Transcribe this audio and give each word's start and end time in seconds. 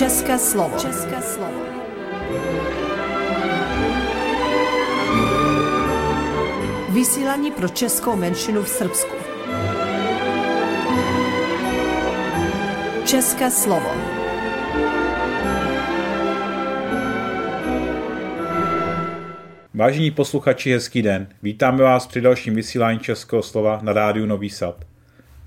České 0.00 0.38
slovo. 0.38 0.78
České 0.78 1.22
slovo. 1.22 1.60
Vysílání 6.88 7.50
pro 7.50 7.68
českou 7.68 8.16
menšinu 8.16 8.62
v 8.62 8.68
Srbsku. 8.68 9.14
České 13.04 13.50
slovo. 13.50 13.90
Vážení 19.74 20.10
posluchači, 20.10 20.72
hezký 20.72 21.02
den. 21.02 21.28
Vítáme 21.42 21.82
vás 21.82 22.06
při 22.06 22.20
dalším 22.20 22.54
vysílání 22.54 22.98
Českého 22.98 23.42
slova 23.42 23.78
na 23.82 23.92
rádiu 23.92 24.26
Nový 24.26 24.50
Sad. 24.50 24.84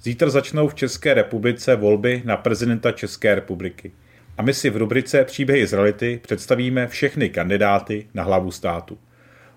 Zítra 0.01 0.29
začnou 0.29 0.67
v 0.67 0.75
České 0.75 1.13
republice 1.13 1.75
volby 1.75 2.21
na 2.25 2.37
prezidenta 2.37 2.91
České 2.91 3.35
republiky. 3.35 3.91
A 4.37 4.41
my 4.41 4.53
si 4.53 4.69
v 4.69 4.77
rubrice 4.77 5.25
Příběhy 5.25 5.67
z 5.67 5.73
reality 5.73 6.19
představíme 6.23 6.87
všechny 6.87 7.29
kandidáty 7.29 8.07
na 8.13 8.23
hlavu 8.23 8.51
státu. 8.51 8.97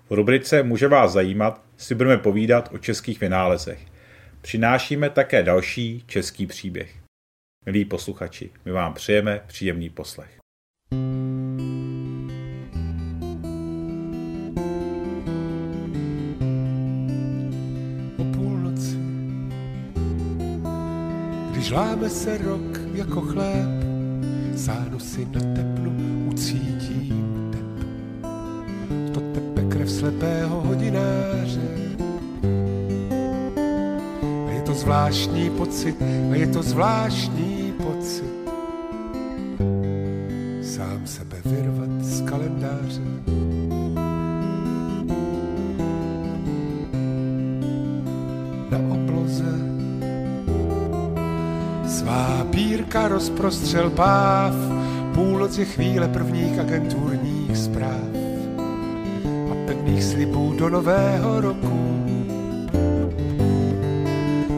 V 0.09 0.13
rubrice 0.13 0.63
Může 0.63 0.87
vás 0.87 1.11
zajímat 1.11 1.61
si 1.77 1.95
budeme 1.95 2.17
povídat 2.17 2.69
o 2.73 2.77
českých 2.77 3.19
vynálezech. 3.19 3.79
Přinášíme 4.41 5.09
také 5.09 5.43
další 5.43 6.03
český 6.07 6.45
příběh. 6.45 6.95
Milí 7.65 7.85
posluchači, 7.85 8.49
my 8.65 8.71
vám 8.71 8.93
přejeme 8.93 9.41
příjemný 9.47 9.89
poslech. 9.89 10.37
o 18.17 18.23
půlnoci, 18.23 18.97
když 21.51 21.71
láme 21.71 22.09
se 22.09 22.37
rok 22.37 22.79
jako 22.93 23.21
chléb, 23.21 23.76
sáhnu 24.57 24.99
si 24.99 25.25
na 25.25 25.39
tepnu, 25.39 25.91
ucítím 26.29 27.51
tep. 27.51 27.87
To 29.13 29.19
tepe 29.19 29.61
krev 29.69 29.91
slepého 29.91 30.61
hodináře. 30.61 31.69
A 34.47 34.49
je 34.51 34.61
to 34.61 34.73
zvláštní 34.73 35.49
pocit, 35.49 35.95
a 36.31 36.35
je 36.35 36.47
to 36.47 36.63
zvláštní 36.63 37.73
pocit, 37.77 38.33
sám 40.61 41.01
sebe 41.05 41.37
vyrvat 41.45 41.76
rozprostřel 53.07 53.89
páv, 53.89 54.53
půlnoc 55.15 55.57
je 55.57 55.65
chvíle 55.65 56.07
prvních 56.07 56.59
agenturních 56.59 57.57
zpráv 57.57 58.09
a 59.51 59.55
pevných 59.67 60.03
slibů 60.03 60.53
do 60.57 60.69
nového 60.69 61.41
roku. 61.41 61.77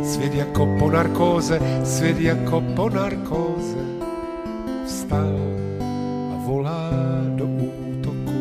Svět 0.03 0.33
jako 0.33 0.75
po 0.80 0.91
narkóze, 0.91 1.59
svět 1.83 2.19
jako 2.19 2.61
po 2.75 2.89
narkóze, 2.89 3.86
vstal 4.86 5.36
a 6.34 6.45
volá 6.45 6.89
do 7.36 7.45
útoku. 7.45 8.39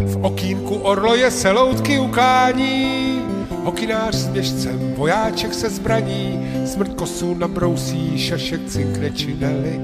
V 0.00 0.24
okýnku 0.24 0.74
orloje 0.74 1.30
se 1.30 1.50
loutky 1.50 1.98
ukání, 1.98 3.22
hokinář 3.64 4.14
s 4.14 4.28
běžcem, 4.28 4.94
vojáček 4.96 5.54
se 5.54 5.70
zbraní, 5.70 6.50
smrt 6.64 6.94
kosů 6.94 7.34
nabrousí, 7.34 8.18
šašek 8.18 8.60
cinkne 8.66 9.10
činely 9.10 9.80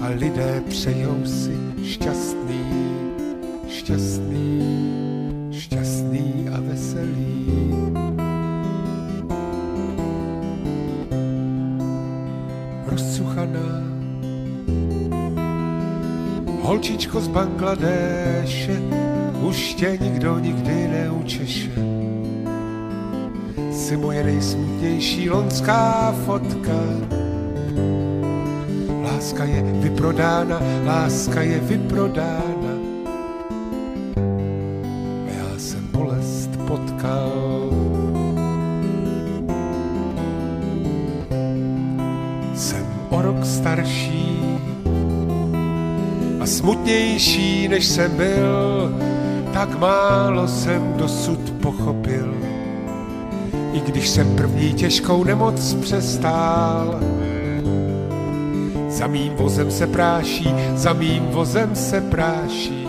a 0.00 0.08
lidé 0.08 0.62
přejou 0.68 1.24
si 1.24 1.56
šťastný, 1.84 2.60
šťastný, 3.68 4.60
šťastný 5.50 6.48
a 6.52 6.60
veselý. 6.60 7.46
Rozcuchaná 12.86 13.82
holčičko 16.62 17.20
z 17.20 17.28
Bangladéše, 17.28 18.80
už 19.40 19.74
tě 19.74 19.98
nikdo 20.00 20.38
nikdy 20.38 20.88
neučeše 20.88 21.91
si 23.92 23.96
moje 23.96 24.24
nejsmutnější 24.24 25.30
lonská 25.30 26.14
fotka. 26.24 26.80
Láska 29.04 29.44
je 29.44 29.62
vyprodána, 29.62 30.60
láska 30.84 31.42
je 31.42 31.58
vyprodána. 31.60 32.72
A 35.26 35.30
já 35.36 35.58
jsem 35.58 35.88
bolest 35.92 36.50
potkal. 36.66 37.32
Jsem 42.54 42.86
o 43.10 43.22
rok 43.22 43.44
starší 43.44 44.58
a 46.40 46.46
smutnější, 46.46 47.68
než 47.68 47.86
jsem 47.86 48.16
byl, 48.16 48.94
tak 49.52 49.78
málo 49.78 50.48
jsem 50.48 50.92
dosud 50.96 51.50
pochopil 51.50 52.51
i 53.72 53.80
když 53.80 54.08
jsem 54.08 54.36
první 54.36 54.74
těžkou 54.74 55.24
nemoc 55.24 55.74
přestál. 55.74 57.00
Za 58.88 59.06
mým 59.06 59.32
vozem 59.32 59.70
se 59.70 59.86
práší, 59.86 60.54
za 60.74 60.92
mým 60.92 61.22
vozem 61.22 61.76
se 61.76 62.00
práší. 62.00 62.88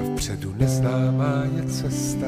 A 0.00 0.04
vpředu 0.04 0.54
neznámá 0.58 1.42
je 1.56 1.62
cesta. 1.62 2.26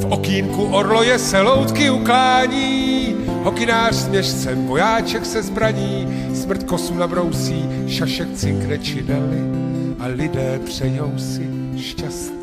V 0.00 0.04
okýnku 0.12 0.64
orloje 0.64 1.18
se 1.18 1.40
loutky 1.40 1.90
uklání, 1.90 3.16
hokinář 3.42 3.94
s 3.94 4.08
měšcem, 4.08 4.66
vojáček 4.66 5.26
se 5.26 5.42
zbraní, 5.42 6.28
smrt 6.34 6.62
kosu 6.62 6.94
nabrousí, 6.94 7.64
šašek 7.86 8.28
cinkne 8.34 8.78
činely 8.78 9.40
a 9.98 10.06
lidé 10.06 10.60
přejou 10.64 11.12
si 11.18 11.50
šťastný, 11.76 12.41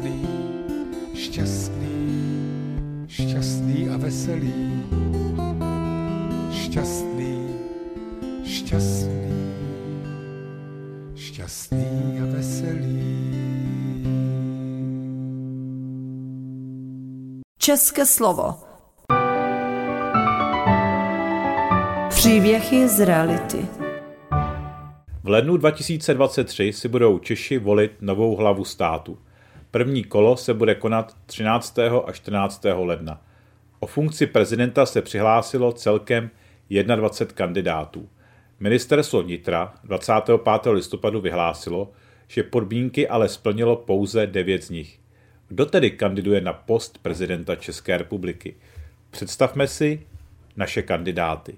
České 17.70 18.06
slovo. 18.06 18.56
Příběhy 22.10 22.88
z 22.88 23.06
reality. 23.06 23.66
V 25.24 25.30
lednu 25.30 25.58
2023 25.58 26.74
si 26.74 26.88
budou 26.88 27.20
Češi 27.20 27.58
volit 27.58 27.92
novou 28.02 28.36
hlavu 28.36 28.66
státu. 28.66 29.18
První 29.72 30.04
kolo 30.04 30.38
se 30.38 30.54
bude 30.54 30.76
konat 30.76 31.16
13. 31.26 31.80
a 32.06 32.12
14. 32.12 32.66
ledna. 32.76 33.22
O 33.80 33.88
funkci 33.88 34.28
prezidenta 34.28 34.86
se 34.86 35.02
přihlásilo 35.02 35.72
celkem 35.72 36.30
21 36.70 37.36
kandidátů. 37.36 38.10
Ministerstvo 38.60 39.24
vnitra 39.24 39.74
25. 39.84 40.72
listopadu 40.72 41.22
vyhlásilo, 41.22 41.92
že 42.28 42.44
podmínky 42.44 43.08
ale 43.08 43.30
splnilo 43.30 43.76
pouze 43.76 44.28
9 44.28 44.64
z 44.64 44.70
nich. 44.70 44.99
Kdo 45.52 45.66
tedy 45.66 45.92
kandiduje 45.92 46.42
na 46.42 46.54
post 46.54 46.98
prezidenta 46.98 47.56
České 47.56 47.98
republiky? 47.98 48.56
Představme 49.10 49.68
si 49.68 50.02
naše 50.56 50.82
kandidáty. 50.82 51.56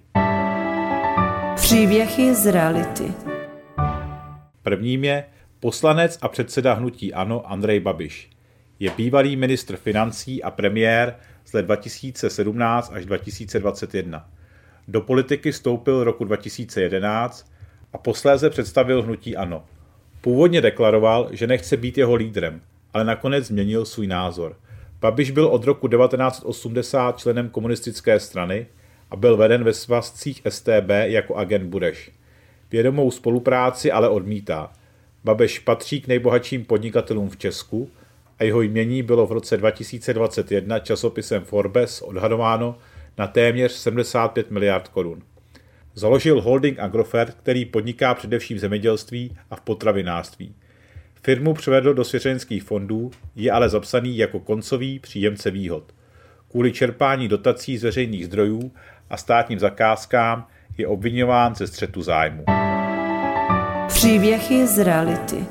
Příběhy 1.55 2.35
z 2.35 2.51
reality. 2.51 3.13
Prvním 4.63 5.03
je 5.03 5.25
poslanec 5.59 6.17
a 6.21 6.27
předseda 6.27 6.73
hnutí 6.73 7.13
ANO 7.13 7.51
Andrej 7.51 7.79
Babiš. 7.79 8.29
Je 8.79 8.91
bývalý 8.97 9.35
ministr 9.35 9.75
financí 9.75 10.43
a 10.43 10.51
premiér 10.51 11.15
z 11.45 11.53
let 11.53 11.65
2017 11.65 12.91
až 12.93 13.05
2021. 13.05 14.29
Do 14.87 15.01
politiky 15.01 15.51
vstoupil 15.51 16.03
roku 16.03 16.23
2011 16.23 17.51
a 17.93 17.97
posléze 17.97 18.49
představil 18.49 19.01
hnutí 19.01 19.37
ANO. 19.37 19.65
Původně 20.21 20.61
deklaroval, 20.61 21.29
že 21.31 21.47
nechce 21.47 21.77
být 21.77 21.97
jeho 21.97 22.15
lídrem, 22.15 22.61
ale 22.93 23.03
nakonec 23.03 23.45
změnil 23.45 23.85
svůj 23.85 24.07
názor. 24.07 24.55
Babiš 25.01 25.31
byl 25.31 25.47
od 25.47 25.63
roku 25.63 25.87
1980 25.87 27.17
členem 27.17 27.49
komunistické 27.49 28.19
strany 28.19 28.67
a 29.11 29.15
byl 29.15 29.37
veden 29.37 29.63
ve 29.63 29.73
svazcích 29.73 30.41
STB 30.49 30.89
jako 31.03 31.35
agent 31.35 31.63
Bureš. 31.63 32.11
Vědomou 32.71 33.11
spolupráci 33.11 33.91
ale 33.91 34.09
odmítá. 34.09 34.71
Babiš 35.23 35.59
patří 35.59 36.01
k 36.01 36.07
nejbohatším 36.07 36.65
podnikatelům 36.65 37.29
v 37.29 37.37
Česku 37.37 37.89
a 38.39 38.43
jeho 38.43 38.61
jmění 38.61 39.03
bylo 39.03 39.27
v 39.27 39.31
roce 39.31 39.57
2021 39.57 40.79
časopisem 40.79 41.43
Forbes 41.43 42.01
odhadováno 42.01 42.77
na 43.17 43.27
téměř 43.27 43.71
75 43.71 44.51
miliard 44.51 44.87
korun. 44.87 45.21
Založil 45.93 46.41
holding 46.41 46.79
Agrofert, 46.79 47.33
který 47.33 47.65
podniká 47.65 48.13
především 48.13 48.57
v 48.57 48.59
zemědělství 48.59 49.37
a 49.49 49.55
v 49.55 49.61
potravinářství. 49.61 50.55
Firmu 51.23 51.53
převedl 51.53 51.93
do 51.93 52.03
svěřenských 52.03 52.63
fondů, 52.63 53.11
je 53.35 53.51
ale 53.51 53.69
zapsaný 53.69 54.17
jako 54.17 54.39
koncový 54.39 54.99
příjemce 54.99 55.51
výhod. 55.51 55.93
Kvůli 56.51 56.71
čerpání 56.71 57.27
dotací 57.27 57.77
z 57.77 57.83
veřejných 57.83 58.25
zdrojů 58.25 58.71
a 59.09 59.17
státním 59.17 59.59
zakázkám 59.59 60.47
je 60.77 60.87
obvinován 60.87 61.55
ze 61.55 61.67
střetu 61.67 62.01
zájmu. 62.01 62.43
Příběhy 63.87 64.67
z 64.67 64.83
reality. 64.83 65.45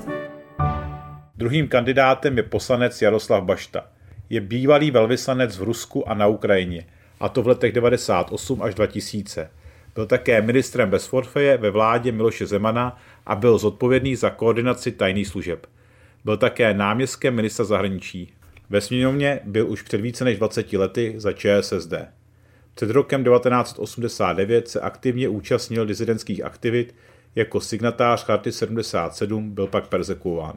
Druhým 1.36 1.68
kandidátem 1.68 2.36
je 2.36 2.42
poslanec 2.42 3.02
Jaroslav 3.02 3.44
Bašta. 3.44 3.86
Je 4.30 4.40
bývalý 4.40 4.90
velvyslanec 4.90 5.58
v 5.58 5.62
Rusku 5.62 6.08
a 6.08 6.14
na 6.14 6.26
Ukrajině, 6.26 6.86
a 7.20 7.28
to 7.28 7.42
v 7.42 7.46
letech 7.46 7.72
98 7.72 8.62
až 8.62 8.74
2000. 8.74 9.50
Byl 9.94 10.06
také 10.06 10.42
ministrem 10.42 10.90
bez 10.90 11.06
forfeje 11.06 11.56
ve 11.56 11.70
vládě 11.70 12.12
Miloše 12.12 12.46
Zemana 12.46 12.98
a 13.26 13.34
byl 13.34 13.58
zodpovědný 13.58 14.16
za 14.16 14.30
koordinaci 14.30 14.92
tajných 14.92 15.28
služeb. 15.28 15.66
Byl 16.24 16.36
také 16.36 16.74
náměstkem 16.74 17.34
ministra 17.34 17.64
zahraničí. 17.64 18.32
Ve 18.70 18.80
sněmovně 18.80 19.40
byl 19.44 19.70
už 19.70 19.82
před 19.82 20.00
více 20.00 20.24
než 20.24 20.38
20 20.38 20.72
lety 20.72 21.14
za 21.16 21.32
ČSSD. 21.32 21.94
Před 22.74 22.90
rokem 22.90 23.24
1989 23.24 24.68
se 24.68 24.80
aktivně 24.80 25.28
účastnil 25.28 25.86
dizidentských 25.86 26.44
aktivit, 26.44 26.94
jako 27.34 27.60
signatář 27.60 28.24
Charty 28.24 28.52
77 28.52 29.50
byl 29.50 29.66
pak 29.66 29.88
persekuován. 29.88 30.56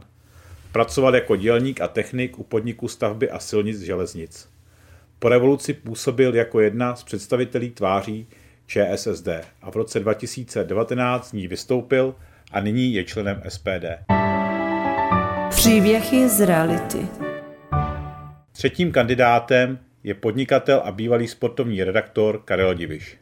Pracoval 0.71 1.15
jako 1.15 1.36
dělník 1.36 1.81
a 1.81 1.88
technik 1.88 2.39
u 2.39 2.44
podniku 2.44 2.88
stavby 2.88 3.29
a 3.29 3.39
silnic 3.39 3.79
železnic. 3.79 4.50
Po 5.19 5.29
revoluci 5.29 5.74
působil 5.74 6.36
jako 6.36 6.59
jedna 6.59 6.95
z 6.95 7.03
představitelí 7.03 7.71
tváří 7.71 8.27
ČSSD 8.68 9.27
a 9.62 9.71
v 9.71 9.75
roce 9.75 10.00
2019 10.00 11.30
z 11.30 11.33
ní 11.33 11.48
vystoupil 11.48 12.15
a 12.51 12.60
nyní 12.60 12.94
je 12.94 13.04
členem 13.04 13.42
SPD. 13.48 13.86
Příběhy 15.50 16.30
z 16.30 16.45
reality. 16.45 17.07
Třetím 18.51 18.92
kandidátem 18.92 19.80
je 20.04 20.13
podnikatel 20.13 20.81
a 20.86 20.92
bývalý 20.92 21.27
sportovní 21.27 21.83
redaktor 21.83 22.42
Karel 22.45 22.74
Diviš. 22.74 23.18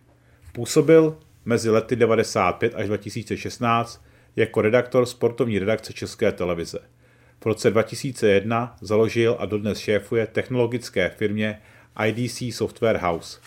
Působil 0.53 1.17
mezi 1.45 1.69
lety 1.69 1.95
95 1.95 2.73
až 2.75 2.87
2016 2.87 4.05
jako 4.35 4.61
redaktor 4.61 5.05
sportovní 5.05 5.59
redakce 5.59 5.93
České 5.93 6.31
televize. 6.31 6.79
V 7.39 7.45
roce 7.45 7.69
2001 7.69 8.75
založil 8.81 9.35
a 9.39 9.45
dodnes 9.45 9.79
šéfuje 9.79 10.27
technologické 10.27 11.09
firmě 11.09 11.61
IDC 12.05 12.55
Software 12.55 12.97
House, 12.97 13.41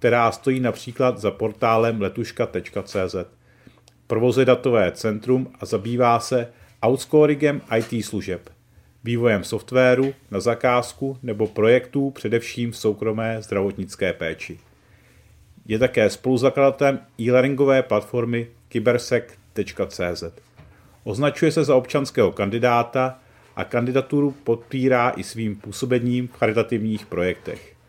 která 0.00 0.32
stojí 0.32 0.60
například 0.60 1.18
za 1.18 1.30
portálem 1.30 2.00
letuška.cz. 2.00 3.14
Provozuje 4.06 4.46
datové 4.46 4.92
centrum 4.92 5.52
a 5.60 5.66
zabývá 5.66 6.20
se 6.20 6.48
outscoringem 6.86 7.60
IT 7.76 8.04
služeb, 8.04 8.50
vývojem 9.04 9.44
softwaru 9.44 10.14
na 10.30 10.40
zakázku 10.40 11.18
nebo 11.22 11.46
projektů 11.46 12.10
především 12.10 12.72
v 12.72 12.76
soukromé 12.76 13.42
zdravotnické 13.42 14.12
péči. 14.12 14.58
Je 15.66 15.78
také 15.78 16.10
spoluzakladatelem 16.10 16.98
e-learningové 17.20 17.82
platformy 17.82 18.46
kybersec.cz. 18.68 20.24
Označuje 21.04 21.52
se 21.52 21.64
za 21.64 21.76
občanského 21.76 22.32
kandidáta 22.32 23.18
a 23.56 23.64
kandidaturu 23.64 24.30
podpírá 24.30 25.10
i 25.10 25.22
svým 25.22 25.56
působením 25.56 26.28
v 26.28 26.32
charitativních 26.32 27.06
projektech. 27.06 27.79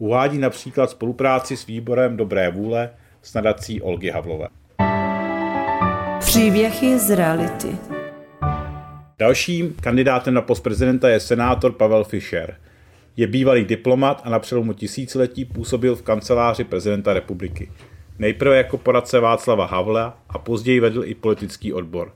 Uvádí 0.00 0.38
například 0.38 0.90
spolupráci 0.90 1.56
s 1.56 1.66
výborem 1.66 2.16
Dobré 2.16 2.50
vůle 2.50 2.90
s 3.22 3.34
nadací 3.34 3.82
Olgy 3.82 4.10
Havlové. 4.10 4.48
Příběhy 6.18 6.98
z 6.98 7.10
reality. 7.10 7.68
Dalším 9.18 9.74
kandidátem 9.80 10.34
na 10.34 10.40
post 10.40 10.60
prezidenta 10.60 11.08
je 11.08 11.20
senátor 11.20 11.72
Pavel 11.72 12.04
Fischer. 12.04 12.56
Je 13.16 13.26
bývalý 13.26 13.64
diplomat 13.64 14.22
a 14.24 14.30
na 14.30 14.38
přelomu 14.38 14.72
tisíciletí 14.72 15.44
působil 15.44 15.96
v 15.96 16.02
kanceláři 16.02 16.64
prezidenta 16.64 17.12
republiky. 17.12 17.70
Nejprve 18.18 18.56
jako 18.56 18.78
poradce 18.78 19.20
Václava 19.20 19.66
Havla 19.66 20.18
a 20.28 20.38
později 20.38 20.80
vedl 20.80 21.04
i 21.04 21.14
politický 21.14 21.72
odbor. 21.72 22.12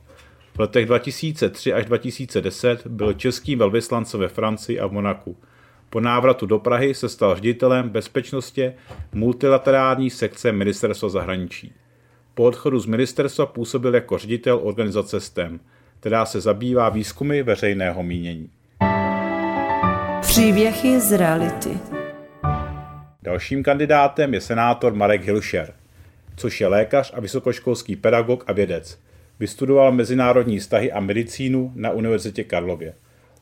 V 0.54 0.60
letech 0.60 0.86
2003 0.86 1.72
až 1.72 1.84
2010 1.84 2.86
byl 2.86 3.12
českým 3.12 3.58
velvyslancem 3.58 4.20
ve 4.20 4.28
Francii 4.28 4.80
a 4.80 4.86
v 4.86 4.92
Monaku. 4.92 5.36
Po 5.94 6.00
návratu 6.00 6.46
do 6.46 6.58
Prahy 6.58 6.94
se 6.94 7.08
stal 7.08 7.34
ředitelem 7.34 7.88
bezpečnosti 7.88 8.72
multilaterální 9.12 10.10
sekce 10.10 10.52
ministerstva 10.52 11.08
zahraničí. 11.08 11.72
Po 12.34 12.44
odchodu 12.44 12.80
z 12.80 12.86
ministerstva 12.86 13.46
působil 13.46 13.94
jako 13.94 14.18
ředitel 14.18 14.60
organizace 14.62 15.20
STEM, 15.20 15.60
která 16.00 16.26
se 16.26 16.40
zabývá 16.40 16.88
výzkumy 16.88 17.42
veřejného 17.42 18.02
mínění. 18.02 18.50
Příběhy 20.20 21.00
z 21.00 21.12
reality. 21.12 21.78
Dalším 23.22 23.62
kandidátem 23.62 24.34
je 24.34 24.40
senátor 24.40 24.94
Marek 24.94 25.24
Hilšer, 25.24 25.74
což 26.36 26.60
je 26.60 26.66
lékař 26.66 27.12
a 27.14 27.20
vysokoškolský 27.20 27.96
pedagog 27.96 28.44
a 28.46 28.52
vědec. 28.52 28.98
Vystudoval 29.40 29.92
mezinárodní 29.92 30.58
vztahy 30.58 30.92
a 30.92 31.00
medicínu 31.00 31.72
na 31.74 31.90
Univerzitě 31.90 32.44
Karlově. 32.44 32.94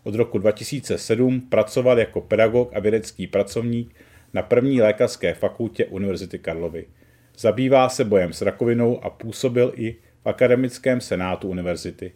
Od 0.05 0.15
roku 0.15 0.39
2007 0.39 1.41
pracoval 1.41 1.99
jako 1.99 2.21
pedagog 2.21 2.71
a 2.75 2.81
vědecký 2.81 3.27
pracovník 3.27 3.95
na 4.35 4.43
první 4.43 4.83
lékařské 4.83 5.35
fakultě 5.35 5.87
Univerzity 5.87 6.39
Karlovy. 6.39 6.87
Zabývá 7.39 7.89
se 7.89 8.05
bojem 8.05 8.33
s 8.33 8.43
rakovinou 8.43 9.05
a 9.05 9.11
působil 9.11 9.73
i 9.77 9.97
v 10.23 10.29
akademickém 10.29 11.01
senátu 11.01 11.49
univerzity. 11.49 12.13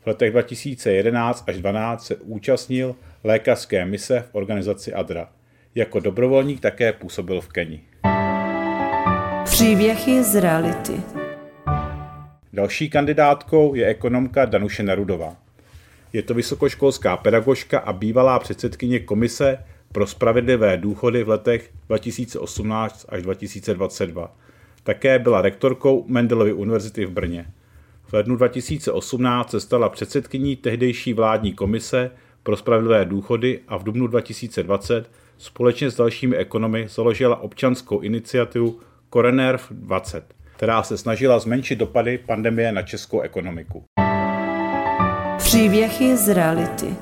V 0.00 0.06
letech 0.06 0.30
2011 0.30 1.44
až 1.46 1.54
2012 1.54 2.06
se 2.06 2.16
účastnil 2.16 2.94
lékařské 3.24 3.84
mise 3.84 4.24
v 4.30 4.34
organizaci 4.34 4.92
ADRA. 4.92 5.28
Jako 5.74 6.00
dobrovolník 6.00 6.60
také 6.60 6.92
působil 6.92 7.40
v 7.40 7.48
Keni. 7.48 7.80
Příběhy 9.44 10.22
z 10.22 10.40
reality. 10.40 10.92
Další 12.52 12.90
kandidátkou 12.90 13.74
je 13.74 13.86
ekonomka 13.86 14.44
Danuše 14.44 14.82
Nerudová. 14.82 15.41
Je 16.12 16.22
to 16.22 16.34
vysokoškolská 16.34 17.16
pedagožka 17.16 17.78
a 17.78 17.92
bývalá 17.92 18.38
předsedkyně 18.38 19.00
Komise 19.00 19.58
pro 19.92 20.06
spravedlivé 20.06 20.76
důchody 20.76 21.24
v 21.24 21.28
letech 21.28 21.70
2018 21.86 23.06
až 23.08 23.22
2022. 23.22 24.36
Také 24.82 25.18
byla 25.18 25.42
rektorkou 25.42 26.04
Mendelovy 26.08 26.52
univerzity 26.52 27.04
v 27.04 27.10
Brně. 27.10 27.46
V 28.04 28.12
lednu 28.12 28.36
2018 28.36 29.50
se 29.50 29.60
stala 29.60 29.88
předsedkyní 29.88 30.56
tehdejší 30.56 31.12
vládní 31.12 31.52
komise 31.52 32.10
pro 32.42 32.56
spravedlivé 32.56 33.04
důchody 33.04 33.60
a 33.68 33.76
v 33.76 33.84
dubnu 33.84 34.06
2020 34.06 35.10
společně 35.38 35.90
s 35.90 35.96
dalšími 35.96 36.36
ekonomy 36.36 36.86
založila 36.88 37.40
občanskou 37.40 38.00
iniciativu 38.00 38.80
Korenerv 39.10 39.66
20, 39.70 40.34
která 40.56 40.82
se 40.82 40.98
snažila 40.98 41.38
zmenšit 41.38 41.78
dopady 41.78 42.18
pandemie 42.18 42.72
na 42.72 42.82
českou 42.82 43.20
ekonomiku. 43.20 43.84
Příběhy 45.42 46.16
z 46.16 46.28
reality. 46.28 46.96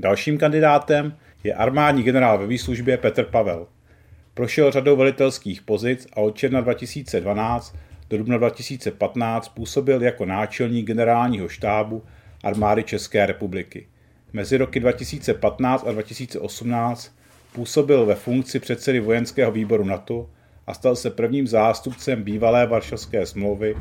Dalším 0.00 0.38
kandidátem 0.38 1.16
je 1.44 1.54
armádní 1.54 2.02
generál 2.02 2.38
ve 2.38 2.46
výslužbě 2.46 2.96
Petr 2.96 3.24
Pavel. 3.24 3.66
Prošel 4.34 4.70
řadou 4.70 4.96
velitelských 4.96 5.62
pozic 5.62 6.06
a 6.12 6.16
od 6.16 6.36
června 6.36 6.60
2012 6.60 7.76
do 8.10 8.18
dubna 8.18 8.38
2015 8.38 9.48
působil 9.48 10.02
jako 10.02 10.24
náčelník 10.24 10.86
generálního 10.86 11.48
štábu 11.48 12.02
armády 12.44 12.84
České 12.84 13.26
republiky. 13.26 13.86
Mezi 14.32 14.56
roky 14.56 14.80
2015 14.80 15.86
a 15.86 15.92
2018 15.92 17.12
působil 17.52 18.06
ve 18.06 18.14
funkci 18.14 18.60
předsedy 18.60 19.00
vojenského 19.00 19.52
výboru 19.52 19.84
NATO 19.84 20.30
a 20.66 20.74
stal 20.74 20.96
se 20.96 21.10
prvním 21.10 21.46
zástupcem 21.46 22.22
bývalé 22.22 22.66
Varšavské 22.66 23.26
smlouvy, 23.26 23.76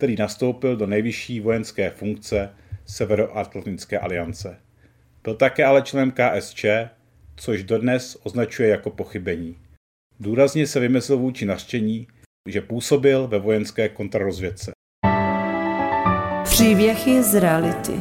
který 0.00 0.16
nastoupil 0.18 0.76
do 0.76 0.86
nejvyšší 0.86 1.40
vojenské 1.40 1.90
funkce 1.90 2.50
Severoatlantické 2.86 3.98
aliance. 3.98 4.56
Byl 5.24 5.34
také 5.34 5.64
ale 5.64 5.82
členem 5.82 6.12
KSČ, 6.12 6.64
což 7.36 7.62
dodnes 7.62 8.16
označuje 8.22 8.68
jako 8.68 8.90
pochybení. 8.90 9.56
Důrazně 10.20 10.66
se 10.66 10.80
vymyslel 10.80 11.18
vůči 11.18 11.46
nařčení, 11.46 12.06
že 12.48 12.60
působil 12.60 13.28
ve 13.28 13.38
vojenské 13.38 13.88
kontrarozvědce. 13.88 14.70
Příběhy 16.44 17.22
z 17.22 17.40
reality. 17.40 18.00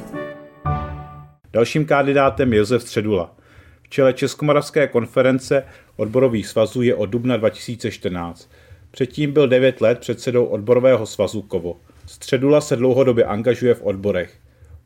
Dalším 1.51 1.85
kandidátem 1.85 2.53
je 2.53 2.59
Josef 2.59 2.81
Středula. 2.81 3.35
V 3.83 3.89
čele 3.89 4.13
Českomoravské 4.13 4.87
konference 4.87 5.65
odborových 5.95 6.47
svazů 6.47 6.81
je 6.81 6.95
od 6.95 7.05
dubna 7.05 7.37
2014. 7.37 8.49
Předtím 8.91 9.31
byl 9.31 9.47
9 9.47 9.81
let 9.81 9.99
předsedou 9.99 10.45
odborového 10.45 11.05
svazu 11.05 11.41
KOVO. 11.41 11.75
Středula 12.05 12.61
se 12.61 12.75
dlouhodobě 12.75 13.25
angažuje 13.25 13.73
v 13.73 13.81
odborech. 13.81 14.33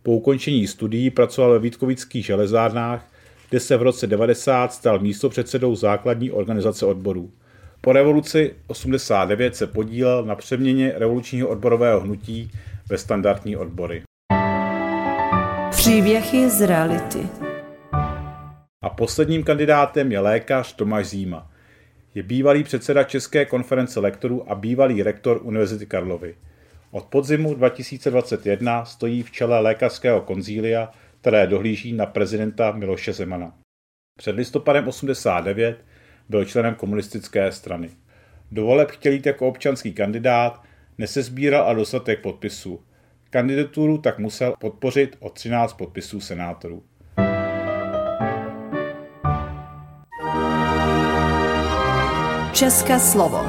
Po 0.03 0.11
ukončení 0.11 0.67
studií 0.67 1.09
pracoval 1.09 1.51
ve 1.51 1.59
Vítkovických 1.59 2.25
železárnách, 2.25 3.05
kde 3.49 3.59
se 3.59 3.77
v 3.77 3.81
roce 3.81 4.07
90 4.07 4.73
stal 4.73 4.99
místopředsedou 4.99 5.75
základní 5.75 6.31
organizace 6.31 6.85
odborů. 6.85 7.31
Po 7.81 7.93
revoluci 7.93 8.55
89 8.67 9.55
se 9.55 9.67
podílel 9.67 10.25
na 10.25 10.35
přeměně 10.35 10.93
revolučního 10.95 11.47
odborového 11.47 11.99
hnutí 11.99 12.51
ve 12.89 12.97
standardní 12.97 13.57
odbory. 13.57 14.03
Příběhy 15.69 16.49
z 16.49 16.61
reality. 16.61 17.27
A 18.81 18.89
posledním 18.89 19.43
kandidátem 19.43 20.11
je 20.11 20.19
lékař 20.19 20.73
Tomáš 20.73 21.07
Zíma. 21.07 21.52
Je 22.15 22.23
bývalý 22.23 22.63
předseda 22.63 23.03
České 23.03 23.45
konference 23.45 23.99
lektorů 23.99 24.51
a 24.51 24.55
bývalý 24.55 25.03
rektor 25.03 25.39
Univerzity 25.43 25.85
Karlovy. 25.85 26.35
Od 26.91 27.05
podzimu 27.05 27.53
2021 27.53 28.85
stojí 28.85 29.23
v 29.23 29.31
čele 29.31 29.59
lékařského 29.59 30.21
konzília, 30.21 30.91
které 31.21 31.47
dohlíží 31.47 31.93
na 31.93 32.05
prezidenta 32.05 32.71
Miloše 32.71 33.13
Zemana. 33.13 33.55
Před 34.17 34.35
listopadem 34.35 34.87
89 34.87 35.85
byl 36.29 36.45
členem 36.45 36.75
komunistické 36.75 37.51
strany. 37.51 37.89
Do 38.51 38.65
voleb 38.65 38.91
chtěl 38.91 39.13
jít 39.13 39.25
jako 39.25 39.47
občanský 39.47 39.93
kandidát, 39.93 40.63
nesezbíral 40.97 41.69
a 41.69 41.73
dostatek 41.73 42.21
podpisů. 42.21 42.83
Kandidaturu 43.29 43.97
tak 43.97 44.19
musel 44.19 44.53
podpořit 44.59 45.17
o 45.19 45.29
13 45.29 45.73
podpisů 45.73 46.19
senátorů. 46.19 46.83
České 52.53 52.99
slovo. 52.99 53.39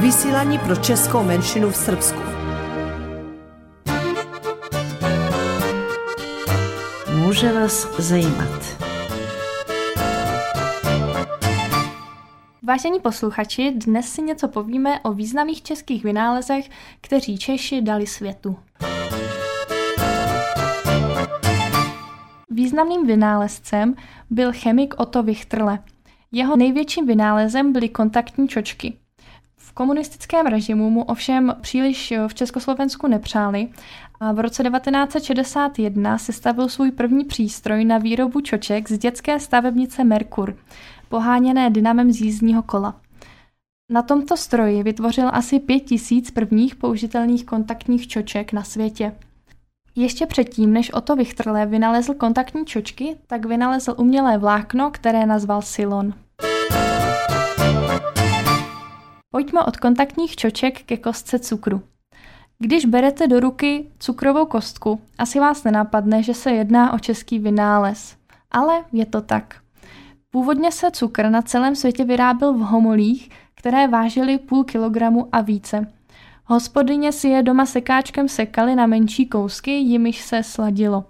Vysílání 0.00 0.58
pro 0.58 0.76
českou 0.76 1.22
menšinu 1.22 1.70
v 1.70 1.76
Srbsku. 1.76 2.20
Může 7.14 7.52
vás 7.52 7.98
zajímat. 7.98 8.84
Vážení 12.62 13.00
posluchači, 13.00 13.70
dnes 13.70 14.12
si 14.12 14.22
něco 14.22 14.48
povíme 14.48 15.00
o 15.00 15.12
významných 15.12 15.62
českých 15.62 16.04
vynálezech, 16.04 16.70
kteří 17.00 17.38
Češi 17.38 17.82
dali 17.82 18.06
světu. 18.06 18.56
Významným 22.50 23.06
vynálezcem 23.06 23.94
byl 24.30 24.52
chemik 24.52 24.94
Otto 24.96 25.22
Wichterle. 25.22 25.78
Jeho 26.32 26.56
největším 26.56 27.06
vynálezem 27.06 27.72
byly 27.72 27.88
kontaktní 27.88 28.48
čočky. 28.48 28.96
V 29.56 29.72
komunistickém 29.72 30.46
režimu 30.46 30.90
mu 30.90 31.02
ovšem 31.02 31.56
příliš 31.60 32.12
v 32.28 32.34
Československu 32.34 33.06
nepřáli 33.06 33.68
a 34.20 34.32
v 34.32 34.40
roce 34.40 34.62
1961 34.62 36.18
sestavil 36.18 36.68
svůj 36.68 36.90
první 36.90 37.24
přístroj 37.24 37.84
na 37.84 37.98
výrobu 37.98 38.40
čoček 38.40 38.90
z 38.90 38.98
dětské 38.98 39.40
stavebnice 39.40 40.04
Merkur, 40.04 40.56
poháněné 41.08 41.70
dynamem 41.70 42.12
z 42.12 42.20
jízdního 42.20 42.62
kola. 42.62 43.00
Na 43.90 44.02
tomto 44.02 44.36
stroji 44.36 44.82
vytvořil 44.82 45.30
asi 45.32 45.60
pět 45.60 45.80
tisíc 45.80 46.30
prvních 46.30 46.76
použitelných 46.76 47.44
kontaktních 47.44 48.08
čoček 48.08 48.52
na 48.52 48.64
světě. 48.64 49.12
Ještě 50.00 50.26
předtím, 50.26 50.72
než 50.72 50.92
Otto 50.92 51.16
Wichterle 51.16 51.66
vynalezl 51.66 52.14
kontaktní 52.14 52.64
čočky, 52.64 53.16
tak 53.26 53.46
vynalezl 53.46 53.94
umělé 53.96 54.38
vlákno, 54.38 54.90
které 54.90 55.26
nazval 55.26 55.62
silon. 55.62 56.14
Pojďme 59.30 59.62
od 59.62 59.76
kontaktních 59.76 60.36
čoček 60.36 60.82
ke 60.82 60.96
kostce 60.96 61.38
cukru. 61.38 61.82
Když 62.58 62.84
berete 62.84 63.26
do 63.26 63.40
ruky 63.40 63.90
cukrovou 63.98 64.46
kostku, 64.46 65.00
asi 65.18 65.40
vás 65.40 65.64
nenapadne, 65.64 66.22
že 66.22 66.34
se 66.34 66.50
jedná 66.50 66.92
o 66.92 66.98
český 66.98 67.38
vynález. 67.38 68.16
Ale 68.50 68.84
je 68.92 69.06
to 69.06 69.20
tak. 69.20 69.56
Původně 70.30 70.72
se 70.72 70.90
cukr 70.90 71.28
na 71.28 71.42
celém 71.42 71.76
světě 71.76 72.04
vyráběl 72.04 72.52
v 72.52 72.60
homolích, 72.60 73.30
které 73.54 73.88
vážily 73.88 74.38
půl 74.38 74.64
kilogramu 74.64 75.28
a 75.32 75.40
více. 75.40 75.97
Hospodyně 76.50 77.12
si 77.12 77.28
je 77.28 77.42
doma 77.42 77.66
sekáčkem 77.66 78.28
sekaly 78.28 78.74
na 78.74 78.86
menší 78.86 79.26
kousky, 79.26 79.70
jimiž 79.70 80.20
se 80.20 80.42
sladilo. 80.42 81.04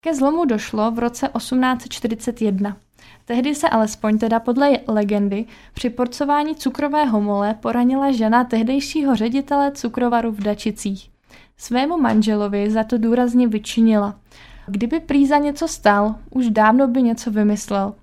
Ke 0.00 0.14
zlomu 0.14 0.44
došlo 0.44 0.90
v 0.90 0.98
roce 0.98 1.28
1841. 1.36 2.76
Tehdy 3.24 3.54
se 3.54 3.68
alespoň 3.68 4.18
teda 4.18 4.40
podle 4.40 4.70
legendy 4.88 5.44
při 5.74 5.90
porcování 5.90 6.54
cukrové 6.54 7.04
homole 7.04 7.54
poranila 7.54 8.12
žena 8.12 8.44
tehdejšího 8.44 9.16
ředitele 9.16 9.72
cukrovaru 9.72 10.32
v 10.32 10.40
Dačicích. 10.40 11.10
Svému 11.56 11.98
manželovi 11.98 12.70
za 12.70 12.84
to 12.84 12.98
důrazně 12.98 13.48
vyčinila. 13.48 14.18
Kdyby 14.66 15.00
prý 15.00 15.26
za 15.26 15.38
něco 15.38 15.68
stál, 15.68 16.14
už 16.30 16.50
dávno 16.50 16.88
by 16.88 17.02
něco 17.02 17.30
vymyslel. 17.30 17.94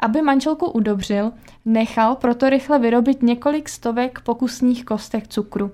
Aby 0.00 0.22
manželku 0.22 0.66
udobřil, 0.70 1.32
nechal 1.64 2.14
proto 2.14 2.50
rychle 2.50 2.78
vyrobit 2.78 3.22
několik 3.22 3.68
stovek 3.68 4.20
pokusných 4.20 4.84
kostek 4.84 5.28
cukru. 5.28 5.70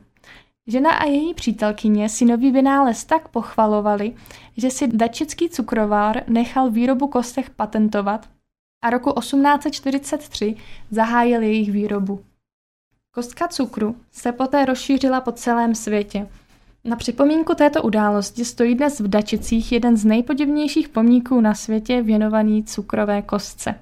Žena 0.66 0.90
a 0.90 1.04
její 1.04 1.34
přítelkyně 1.34 2.08
si 2.08 2.24
nový 2.24 2.50
vynález 2.50 3.04
tak 3.04 3.28
pochvalovali, 3.28 4.14
že 4.56 4.70
si 4.70 4.88
dačický 4.88 5.48
cukrovár 5.48 6.24
nechal 6.28 6.70
výrobu 6.70 7.08
kostek 7.08 7.50
patentovat 7.50 8.28
a 8.84 8.90
roku 8.90 9.12
1843 9.20 10.56
zahájil 10.90 11.42
jejich 11.42 11.72
výrobu. 11.72 12.24
Kostka 13.14 13.48
cukru 13.48 13.96
se 14.10 14.32
poté 14.32 14.64
rozšířila 14.64 15.20
po 15.20 15.32
celém 15.32 15.74
světě. 15.74 16.28
Na 16.84 16.96
připomínku 16.96 17.54
této 17.54 17.82
události 17.82 18.44
stojí 18.44 18.74
dnes 18.74 19.00
v 19.00 19.08
Dačicích 19.08 19.72
jeden 19.72 19.96
z 19.96 20.04
nejpodivnějších 20.04 20.88
pomníků 20.88 21.40
na 21.40 21.54
světě 21.54 22.02
věnovaný 22.02 22.64
cukrové 22.64 23.22
kostce. 23.22 23.74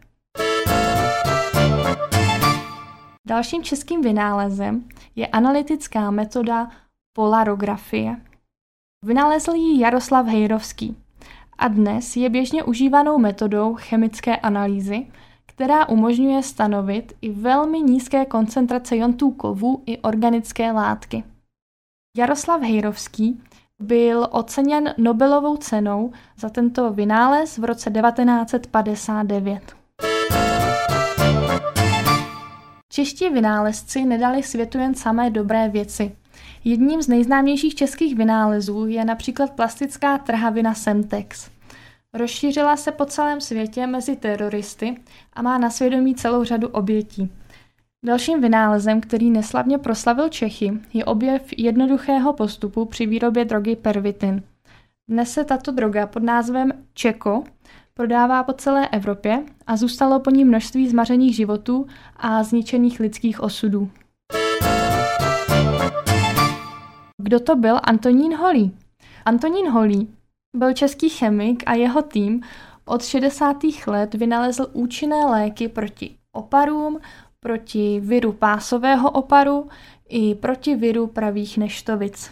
Dalším 3.30 3.62
českým 3.62 4.02
vynálezem 4.02 4.84
je 5.16 5.26
analytická 5.26 6.10
metoda 6.10 6.70
polarografie. 7.16 8.16
Vynalezl 9.04 9.54
ji 9.54 9.80
Jaroslav 9.80 10.26
Hejrovský 10.26 10.96
a 11.58 11.68
dnes 11.68 12.16
je 12.16 12.30
běžně 12.30 12.62
užívanou 12.64 13.18
metodou 13.18 13.74
chemické 13.74 14.36
analýzy, 14.36 15.06
která 15.46 15.88
umožňuje 15.88 16.42
stanovit 16.42 17.12
i 17.20 17.30
velmi 17.30 17.80
nízké 17.80 18.24
koncentrace 18.24 18.96
jontů 18.96 19.30
kovů 19.30 19.82
i 19.86 19.98
organické 19.98 20.72
látky. 20.72 21.24
Jaroslav 22.16 22.60
Hejrovský 22.60 23.42
byl 23.78 24.28
oceněn 24.30 24.94
Nobelovou 24.98 25.56
cenou 25.56 26.12
za 26.36 26.48
tento 26.48 26.92
vynález 26.92 27.58
v 27.58 27.64
roce 27.64 27.90
1959. 27.90 29.79
Čeští 33.00 33.28
vynálezci 33.28 34.04
nedali 34.04 34.42
světu 34.42 34.78
jen 34.78 34.94
samé 34.94 35.30
dobré 35.30 35.68
věci. 35.68 36.16
Jedním 36.64 37.02
z 37.02 37.08
nejznámějších 37.08 37.74
českých 37.74 38.14
vynálezů 38.14 38.86
je 38.86 39.04
například 39.04 39.50
plastická 39.50 40.18
trhavina 40.18 40.74
Semtex. 40.74 41.50
Rozšířila 42.14 42.76
se 42.76 42.92
po 42.92 43.04
celém 43.04 43.40
světě 43.40 43.86
mezi 43.86 44.16
teroristy 44.16 44.96
a 45.32 45.42
má 45.42 45.58
na 45.58 45.70
svědomí 45.70 46.14
celou 46.14 46.44
řadu 46.44 46.68
obětí. 46.68 47.32
Dalším 48.06 48.40
vynálezem, 48.40 49.00
který 49.00 49.30
neslavně 49.30 49.78
proslavil 49.78 50.28
Čechy, 50.28 50.72
je 50.92 51.04
objev 51.04 51.42
jednoduchého 51.56 52.32
postupu 52.32 52.84
při 52.84 53.06
výrobě 53.06 53.44
drogy 53.44 53.76
pervitin. 53.76 54.42
Dnes 55.08 55.32
se 55.32 55.44
tato 55.44 55.72
droga 55.72 56.06
pod 56.06 56.22
názvem 56.22 56.72
Čeko 56.94 57.44
prodává 57.94 58.42
po 58.42 58.52
celé 58.52 58.88
Evropě 58.88 59.44
a 59.66 59.76
zůstalo 59.76 60.20
po 60.20 60.30
ní 60.30 60.44
množství 60.44 60.88
zmařených 60.88 61.36
životů 61.36 61.86
a 62.16 62.42
zničených 62.42 63.00
lidských 63.00 63.40
osudů. 63.40 63.90
Kdo 67.22 67.40
to 67.40 67.56
byl 67.56 67.80
Antonín 67.82 68.36
Holý? 68.36 68.76
Antonín 69.24 69.70
Holý 69.70 70.14
byl 70.56 70.72
český 70.72 71.08
chemik 71.08 71.62
a 71.66 71.74
jeho 71.74 72.02
tým 72.02 72.40
od 72.84 73.04
60. 73.04 73.56
let 73.86 74.14
vynalezl 74.14 74.66
účinné 74.72 75.24
léky 75.24 75.68
proti 75.68 76.16
oparům, 76.32 77.00
proti 77.40 78.00
viru 78.00 78.32
pásového 78.32 79.10
oparu 79.10 79.68
i 80.08 80.34
proti 80.34 80.74
viru 80.74 81.06
pravých 81.06 81.58
neštovic. 81.58 82.30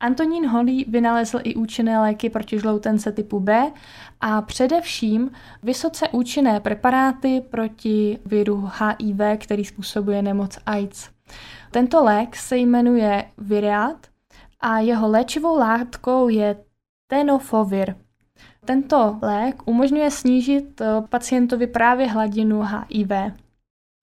Antonín 0.00 0.46
Holý 0.46 0.84
vynalezl 0.88 1.38
i 1.42 1.54
účinné 1.54 2.00
léky 2.00 2.30
proti 2.30 2.58
žloutence 2.58 3.12
typu 3.12 3.40
B 3.40 3.72
a 4.20 4.42
především 4.42 5.30
vysoce 5.62 6.08
účinné 6.08 6.60
preparáty 6.60 7.42
proti 7.50 8.18
viru 8.24 8.70
HIV, 8.78 9.20
který 9.38 9.64
způsobuje 9.64 10.22
nemoc 10.22 10.58
AIDS. 10.66 11.08
Tento 11.70 12.04
lék 12.04 12.36
se 12.36 12.56
jmenuje 12.56 13.24
Viriat 13.38 14.06
a 14.60 14.78
jeho 14.78 15.08
léčivou 15.10 15.58
látkou 15.58 16.28
je 16.28 16.56
tenofovir. 17.06 17.94
Tento 18.64 19.18
lék 19.22 19.62
umožňuje 19.68 20.10
snížit 20.10 20.80
eh, 20.80 20.86
pacientovi 21.08 21.66
právě 21.66 22.06
hladinu 22.06 22.62
HIV. 22.62 23.10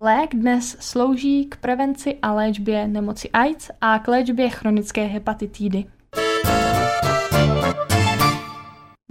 Lék 0.05 0.36
dnes 0.36 0.77
slouží 0.79 1.45
k 1.45 1.55
prevenci 1.55 2.17
a 2.22 2.33
léčbě 2.33 2.88
nemoci 2.88 3.29
AIDS 3.29 3.72
a 3.81 4.00
k 4.00 4.07
léčbě 4.07 4.50
chronické 4.50 5.05
hepatitidy. 5.05 5.86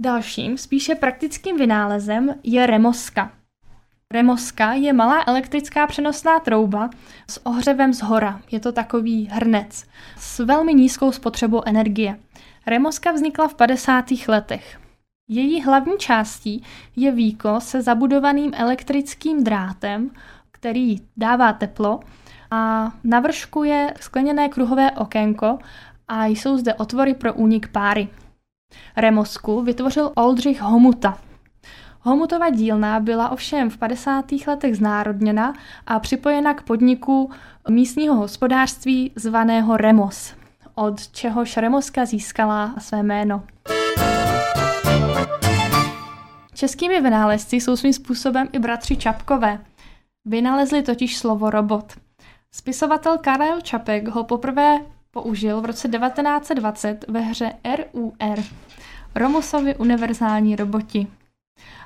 Dalším, 0.01 0.57
spíše 0.57 0.95
praktickým 0.95 1.57
vynálezem 1.57 2.35
je 2.43 2.65
remoska. 2.65 3.31
Remoska 4.11 4.73
je 4.73 4.93
malá 4.93 5.23
elektrická 5.27 5.87
přenosná 5.87 6.39
trouba 6.39 6.89
s 7.29 7.45
ohřevem 7.45 7.93
z 7.93 8.01
hora. 8.01 8.41
Je 8.51 8.59
to 8.59 8.71
takový 8.71 9.29
hrnec 9.31 9.85
s 10.17 10.39
velmi 10.39 10.73
nízkou 10.73 11.11
spotřebou 11.11 11.61
energie. 11.65 12.19
Remoska 12.67 13.11
vznikla 13.11 13.47
v 13.47 13.53
50. 13.55 14.05
letech. 14.27 14.79
Její 15.29 15.61
hlavní 15.61 15.97
částí 15.97 16.63
je 16.95 17.11
víko 17.11 17.59
se 17.59 17.81
zabudovaným 17.81 18.51
elektrickým 18.55 19.43
drátem, 19.43 20.11
který 20.63 20.97
dává 21.17 21.53
teplo 21.53 21.99
a 22.51 22.91
na 23.03 23.19
vršku 23.19 23.63
je 23.63 23.93
skleněné 23.99 24.49
kruhové 24.49 24.91
okénko 24.91 25.59
a 26.07 26.25
jsou 26.25 26.57
zde 26.57 26.73
otvory 26.73 27.13
pro 27.13 27.33
únik 27.33 27.67
páry. 27.67 28.07
Remosku 28.97 29.61
vytvořil 29.61 30.11
Oldřich 30.15 30.61
Homuta. 30.61 31.17
Homutova 32.01 32.49
dílna 32.49 32.99
byla 32.99 33.29
ovšem 33.29 33.69
v 33.69 33.77
50. 33.77 34.25
letech 34.47 34.77
znárodněna 34.77 35.53
a 35.87 35.99
připojena 35.99 36.53
k 36.53 36.63
podniku 36.63 37.31
místního 37.69 38.15
hospodářství 38.15 39.11
zvaného 39.15 39.77
Remos, 39.77 40.33
od 40.75 41.07
čehož 41.07 41.57
Remoska 41.57 42.05
získala 42.05 42.75
své 42.77 43.03
jméno. 43.03 43.43
Českými 46.53 47.01
vynálezci 47.01 47.55
jsou 47.55 47.75
svým 47.75 47.93
způsobem 47.93 48.47
i 48.51 48.59
bratři 48.59 48.95
Čapkové. 48.95 49.59
Vynalezli 50.25 50.83
totiž 50.83 51.17
slovo 51.17 51.49
robot. 51.49 51.93
Spisovatel 52.51 53.17
Karel 53.17 53.61
Čapek 53.61 54.07
ho 54.07 54.23
poprvé 54.23 54.79
použil 55.11 55.61
v 55.61 55.65
roce 55.65 55.87
1920 55.87 57.05
ve 57.07 57.19
hře 57.19 57.53
RUR, 57.75 58.43
Romosovi 59.15 59.75
univerzální 59.75 60.55
roboti. 60.55 61.07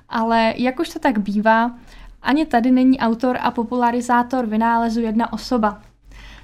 Ale 0.10 0.54
jak 0.58 0.80
už 0.80 0.90
to 0.90 1.00
tak 1.00 1.18
bývá, 1.20 1.78
ani 2.22 2.46
tady 2.46 2.72
není 2.72 3.00
autor 3.00 3.38
a 3.42 3.52
popularizátor 3.52 4.46
vynálezu 4.46 5.02
jedna 5.02 5.34
osoba. 5.34 5.82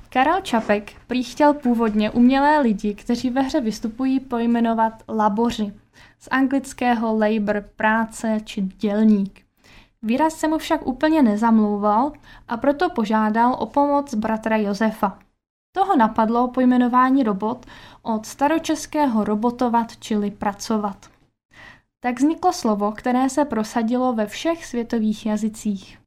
Karel 0.09 0.41
Čapek 0.41 0.93
prý 1.07 1.23
chtěl 1.23 1.53
původně 1.53 2.11
umělé 2.11 2.59
lidi, 2.59 2.95
kteří 2.95 3.29
ve 3.29 3.41
hře 3.41 3.61
vystupují, 3.61 4.19
pojmenovat 4.19 5.03
laboři. 5.09 5.73
Z 6.19 6.27
anglického 6.31 7.17
labor, 7.17 7.65
práce 7.75 8.37
či 8.43 8.61
dělník. 8.61 9.42
Výraz 10.03 10.33
se 10.33 10.47
mu 10.47 10.57
však 10.57 10.87
úplně 10.87 11.21
nezamlouval 11.21 12.11
a 12.47 12.57
proto 12.57 12.89
požádal 12.89 13.55
o 13.59 13.65
pomoc 13.65 14.13
bratra 14.13 14.57
Josefa. 14.57 15.19
Toho 15.75 15.95
napadlo 15.95 16.47
pojmenování 16.47 17.23
robot 17.23 17.65
od 18.01 18.25
staročeského 18.25 19.23
robotovat, 19.23 19.97
čili 19.99 20.31
pracovat. 20.31 21.09
Tak 22.03 22.19
vzniklo 22.19 22.53
slovo, 22.53 22.91
které 22.91 23.29
se 23.29 23.45
prosadilo 23.45 24.13
ve 24.13 24.27
všech 24.27 24.65
světových 24.65 25.25
jazycích. 25.25 25.99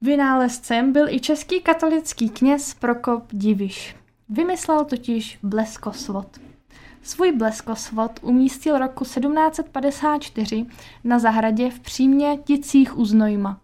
Vynálezcem 0.00 0.92
byl 0.92 1.08
i 1.08 1.20
český 1.20 1.60
katolický 1.60 2.28
kněz 2.28 2.74
Prokop 2.74 3.24
Diviš. 3.32 3.96
Vymyslel 4.28 4.84
totiž 4.84 5.38
bleskosvod. 5.42 6.43
Svůj 7.04 7.32
bleskosvod 7.32 8.20
umístil 8.22 8.78
roku 8.78 9.04
1754 9.04 10.66
na 11.04 11.18
zahradě 11.18 11.70
v 11.70 11.80
přímě 11.80 12.38
Ticích 12.44 12.98
u 12.98 13.04
Znojma. 13.04 13.60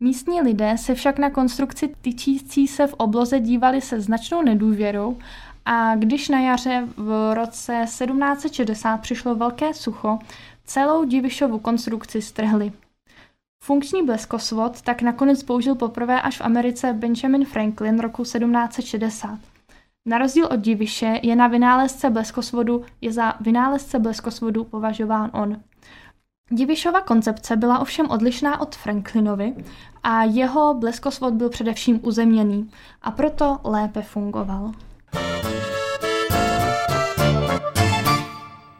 Místní 0.00 0.42
lidé 0.42 0.78
se 0.78 0.94
však 0.94 1.18
na 1.18 1.30
konstrukci 1.30 1.94
tyčící 2.00 2.68
se 2.68 2.86
v 2.86 2.94
obloze 2.94 3.40
dívali 3.40 3.80
se 3.80 4.00
značnou 4.00 4.42
nedůvěrou 4.42 5.18
a 5.64 5.96
když 5.96 6.28
na 6.28 6.40
jaře 6.40 6.88
v 6.96 7.34
roce 7.34 7.80
1760 7.84 8.96
přišlo 8.96 9.34
velké 9.34 9.74
sucho, 9.74 10.18
celou 10.64 11.04
Divišovu 11.04 11.58
konstrukci 11.58 12.22
strhli. 12.22 12.72
Funkční 13.64 14.02
bleskosvod 14.02 14.82
tak 14.82 15.02
nakonec 15.02 15.42
použil 15.42 15.74
poprvé 15.74 16.22
až 16.22 16.38
v 16.38 16.44
Americe 16.44 16.92
Benjamin 16.92 17.44
Franklin 17.44 18.00
roku 18.00 18.22
1760. 18.22 19.51
Na 20.06 20.18
rozdíl 20.18 20.46
od 20.46 20.60
Diviše 20.60 21.20
je 21.22 21.36
na 21.36 21.46
vynálezce 21.46 22.10
bleskosvodu 22.10 22.84
je 23.00 23.12
za 23.12 23.34
vynálezce 23.40 23.98
bleskosvodu 23.98 24.64
považován 24.64 25.30
on. 25.34 25.56
Divišova 26.50 27.00
koncepce 27.00 27.56
byla 27.56 27.78
ovšem 27.78 28.10
odlišná 28.10 28.60
od 28.60 28.76
Franklinovy 28.76 29.54
a 30.02 30.22
jeho 30.24 30.74
bleskosvod 30.74 31.34
byl 31.34 31.48
především 31.48 32.00
uzemněný 32.02 32.70
a 33.02 33.10
proto 33.10 33.58
lépe 33.64 34.02
fungoval. 34.02 34.72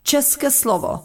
České 0.02 0.50
slovo 0.50 1.00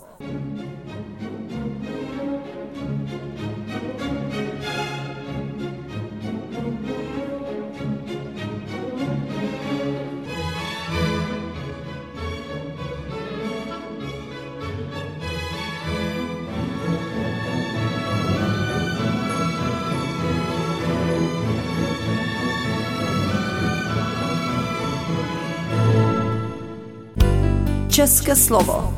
České 27.97 28.35
slovo. 28.35 28.93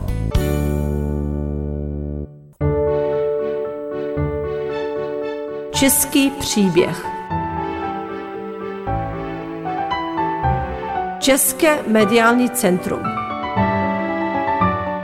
Český 5.72 6.30
příběh. 6.30 7.06
České 11.20 11.84
mediální 11.88 12.50
centrum. 12.50 13.04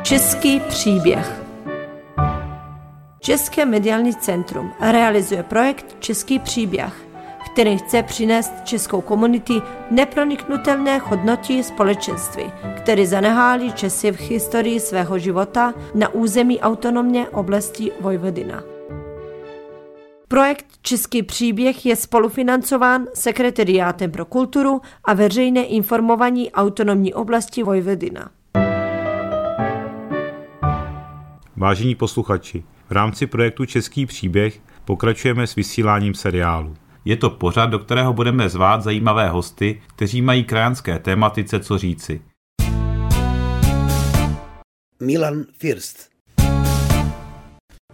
Český 0.03 0.59
příběh. 0.59 1.41
České 3.19 3.65
mediální 3.65 4.15
centrum 4.15 4.71
realizuje 4.79 5.43
projekt 5.43 5.95
Český 5.99 6.39
příběh 6.39 7.04
který 7.55 7.77
chce 7.77 8.03
přinést 8.03 8.53
českou 8.63 9.01
komunity 9.01 9.53
neproniknutelné 9.91 10.97
hodnoty 10.97 11.63
společenství, 11.63 12.43
které 12.77 13.07
zaneháli 13.07 13.71
Česi 13.71 14.11
v 14.11 14.19
historii 14.19 14.79
svého 14.79 15.19
života 15.19 15.73
na 15.93 16.09
území 16.09 16.59
autonomně 16.59 17.29
oblasti 17.29 17.91
Vojvodina. 18.01 18.63
Projekt 20.27 20.65
Český 20.81 21.23
příběh 21.23 21.85
je 21.85 21.95
spolufinancován 21.95 23.05
Sekretariátem 23.13 24.11
pro 24.11 24.25
kulturu 24.25 24.81
a 25.03 25.13
veřejné 25.13 25.63
informování 25.63 26.51
autonomní 26.51 27.13
oblasti 27.13 27.63
Vojvodina. 27.63 28.31
Vážení 31.55 31.95
posluchači, 31.95 32.63
v 32.89 32.91
rámci 32.91 33.27
projektu 33.27 33.65
Český 33.65 34.05
příběh 34.05 34.59
pokračujeme 34.85 35.47
s 35.47 35.55
vysíláním 35.55 36.13
seriálu. 36.13 36.75
Je 37.07 37.17
to 37.17 37.29
pořad, 37.29 37.65
do 37.65 37.79
kterého 37.79 38.13
budeme 38.13 38.49
zvát 38.49 38.83
zajímavé 38.83 39.29
hosty, 39.29 39.81
kteří 39.95 40.21
mají 40.21 40.43
krajanské 40.43 40.99
tématice 40.99 41.59
co 41.59 41.77
říci. 41.77 42.21
Milan 44.99 45.45
First. 45.57 46.09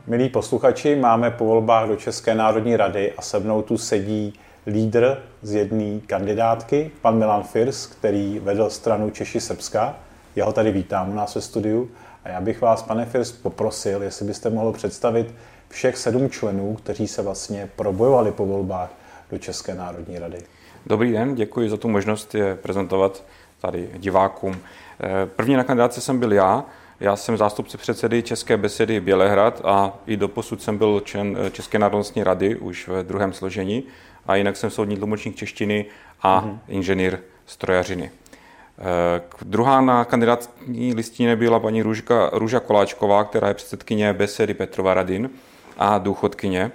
Milí 0.08 0.30
posluchači, 0.30 0.96
máme 0.96 1.32
po 1.32 1.46
volbách 1.46 1.88
do 1.88 1.96
České 1.96 2.36
národní 2.36 2.78
rady 2.78 3.14
a 3.14 3.22
se 3.22 3.40
mnou 3.40 3.62
tu 3.62 3.78
sedí 3.78 4.34
lídr 4.68 5.18
z 5.42 5.54
jedné 5.54 6.00
kandidátky, 6.00 6.92
pan 7.02 7.18
Milan 7.18 7.44
Firs, 7.44 7.86
který 7.86 8.40
vedl 8.40 8.70
stranu 8.70 9.10
Češi 9.10 9.42
Srbska. 9.42 9.96
Já 10.36 10.46
ho 10.46 10.54
tady 10.54 10.72
vítám 10.72 11.10
u 11.10 11.14
nás 11.14 11.36
ve 11.36 11.42
studiu 11.42 11.92
a 12.24 12.30
já 12.30 12.42
bych 12.42 12.62
vás, 12.62 12.84
pane 12.84 13.06
Firs, 13.06 13.32
poprosil, 13.32 14.04
jestli 14.04 14.26
byste 14.26 14.50
mohl 14.50 14.72
představit 14.72 15.36
všech 15.70 15.98
sedm 15.98 16.30
členů, 16.30 16.76
kteří 16.76 17.08
se 17.08 17.22
vlastně 17.22 17.70
probojovali 17.76 18.32
po 18.32 18.46
volbách 18.46 19.01
do 19.32 19.38
České 19.38 19.76
národní 19.76 20.20
rady. 20.20 20.38
Dobrý 20.86 21.12
den, 21.12 21.36
děkuji 21.36 21.70
za 21.70 21.78
tu 21.78 21.90
možnost 21.90 22.36
je 22.36 22.56
prezentovat 22.56 23.24
tady 23.62 23.90
divákům. 23.98 24.58
Eh, 25.04 25.26
první 25.26 25.56
na 25.56 25.64
kandidáce 25.64 26.02
jsem 26.02 26.20
byl 26.20 26.34
já, 26.34 26.66
já 27.00 27.16
jsem 27.16 27.38
zástupce 27.38 27.78
předsedy 27.78 28.24
České 28.24 28.58
besedy 28.58 29.00
Bělehrad 29.00 29.62
a 29.64 29.94
i 30.08 30.18
doposud 30.18 30.62
jsem 30.62 30.78
byl 30.78 31.02
člen 31.06 31.38
eh, 31.40 31.52
České 31.52 31.80
národnostní 31.80 32.24
rady 32.24 32.56
už 32.56 32.88
ve 32.88 33.04
druhém 33.04 33.34
složení 33.34 33.84
a 34.28 34.36
jinak 34.36 34.58
jsem 34.58 34.70
soudní 34.70 34.98
tlumočník 34.98 35.36
češtiny 35.36 35.86
a 36.22 36.42
mm-hmm. 36.42 36.60
inženýr 36.68 37.20
strojařiny. 37.46 38.12
Eh, 38.80 39.22
druhá 39.42 39.82
na 39.82 40.06
kandidátní 40.06 40.94
listině 40.94 41.36
byla 41.36 41.60
paní 41.60 41.82
Růžka, 41.82 42.30
Růža 42.34 42.60
Koláčková, 42.60 43.24
která 43.24 43.48
je 43.48 43.54
předsedkyně 43.54 44.14
besedy 44.14 44.54
Petrova 44.54 44.94
Radin 44.94 45.30
a 45.78 45.98
důchodkyně. 45.98 46.72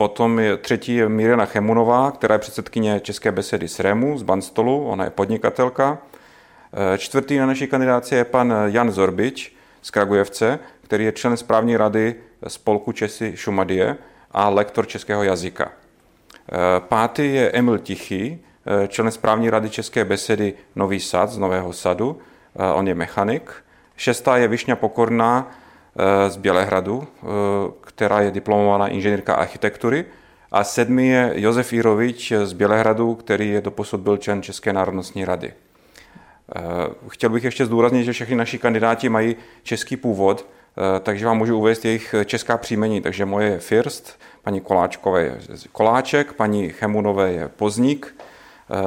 Potom 0.00 0.38
je 0.38 0.56
třetí 0.56 0.94
je 0.94 1.08
Mirena 1.08 1.46
Chemunová, 1.46 2.10
která 2.10 2.34
je 2.34 2.38
předsedkyně 2.38 3.00
České 3.00 3.32
besedy 3.32 3.68
z 3.68 3.80
Rému, 3.80 4.18
z 4.18 4.22
Banstolu, 4.22 4.84
ona 4.84 5.04
je 5.04 5.10
podnikatelka. 5.10 5.98
Eh, 6.72 6.98
čtvrtý 6.98 7.38
na 7.38 7.46
naší 7.46 7.66
kandidáci 7.66 8.14
je 8.14 8.24
pan 8.24 8.54
Jan 8.66 8.90
Zorbič 8.90 9.56
z 9.82 9.90
Kragujevce, 9.90 10.58
který 10.82 11.04
je 11.04 11.12
člen 11.12 11.36
správní 11.36 11.76
rady 11.76 12.14
spolku 12.48 12.92
Česy 12.92 13.32
Šumadie 13.36 13.96
a 14.32 14.48
lektor 14.48 14.86
českého 14.86 15.22
jazyka. 15.22 15.72
Pátý 16.78 17.34
je 17.34 17.50
Emil 17.50 17.78
Tichý, 17.78 18.38
člen 18.88 19.10
správní 19.10 19.50
rady 19.50 19.70
České 19.70 20.04
besedy 20.04 20.54
Nový 20.76 21.00
sad 21.00 21.30
z 21.30 21.38
Nového 21.38 21.72
sadu. 21.72 22.18
On 22.74 22.88
je 22.88 22.94
mechanik. 22.94 23.52
Šestá 23.96 24.36
je 24.36 24.48
Višňa 24.48 24.76
Pokorná 24.76 25.50
z 26.28 26.36
Bělehradu, 26.36 27.08
která 27.80 28.20
je 28.20 28.30
diplomovaná 28.30 28.88
inženýrka 28.88 29.34
architektury. 29.34 30.04
A 30.52 30.64
sedmý 30.64 31.08
je 31.08 31.32
Josef 31.34 31.72
Jirovič 31.72 32.32
z 32.44 32.52
Bělehradu, 32.52 33.14
který 33.14 33.50
je 33.50 33.60
doposud 33.60 34.00
byl 34.00 34.16
člen 34.16 34.42
České 34.42 34.72
národnostní 34.72 35.24
rady. 35.24 35.52
Chtěl 37.08 37.30
bych 37.30 37.44
ještě 37.44 37.66
zdůraznit, 37.66 38.04
že 38.04 38.12
všechny 38.12 38.36
naši 38.36 38.58
kandidáti 38.58 39.08
mají 39.08 39.36
český 39.62 39.96
původ, 39.96 40.46
takže 41.00 41.26
vám 41.26 41.38
můžu 41.38 41.58
uvést 41.58 41.84
jejich 41.84 42.14
česká 42.24 42.56
příjmení. 42.56 43.00
Takže 43.00 43.24
moje 43.24 43.48
je 43.48 43.58
First, 43.58 44.20
paní 44.42 44.60
Koláčkové 44.60 45.22
je 45.22 45.38
Koláček, 45.72 46.32
paní 46.32 46.68
Chemunové 46.68 47.32
je 47.32 47.48
Pozník, 47.48 48.16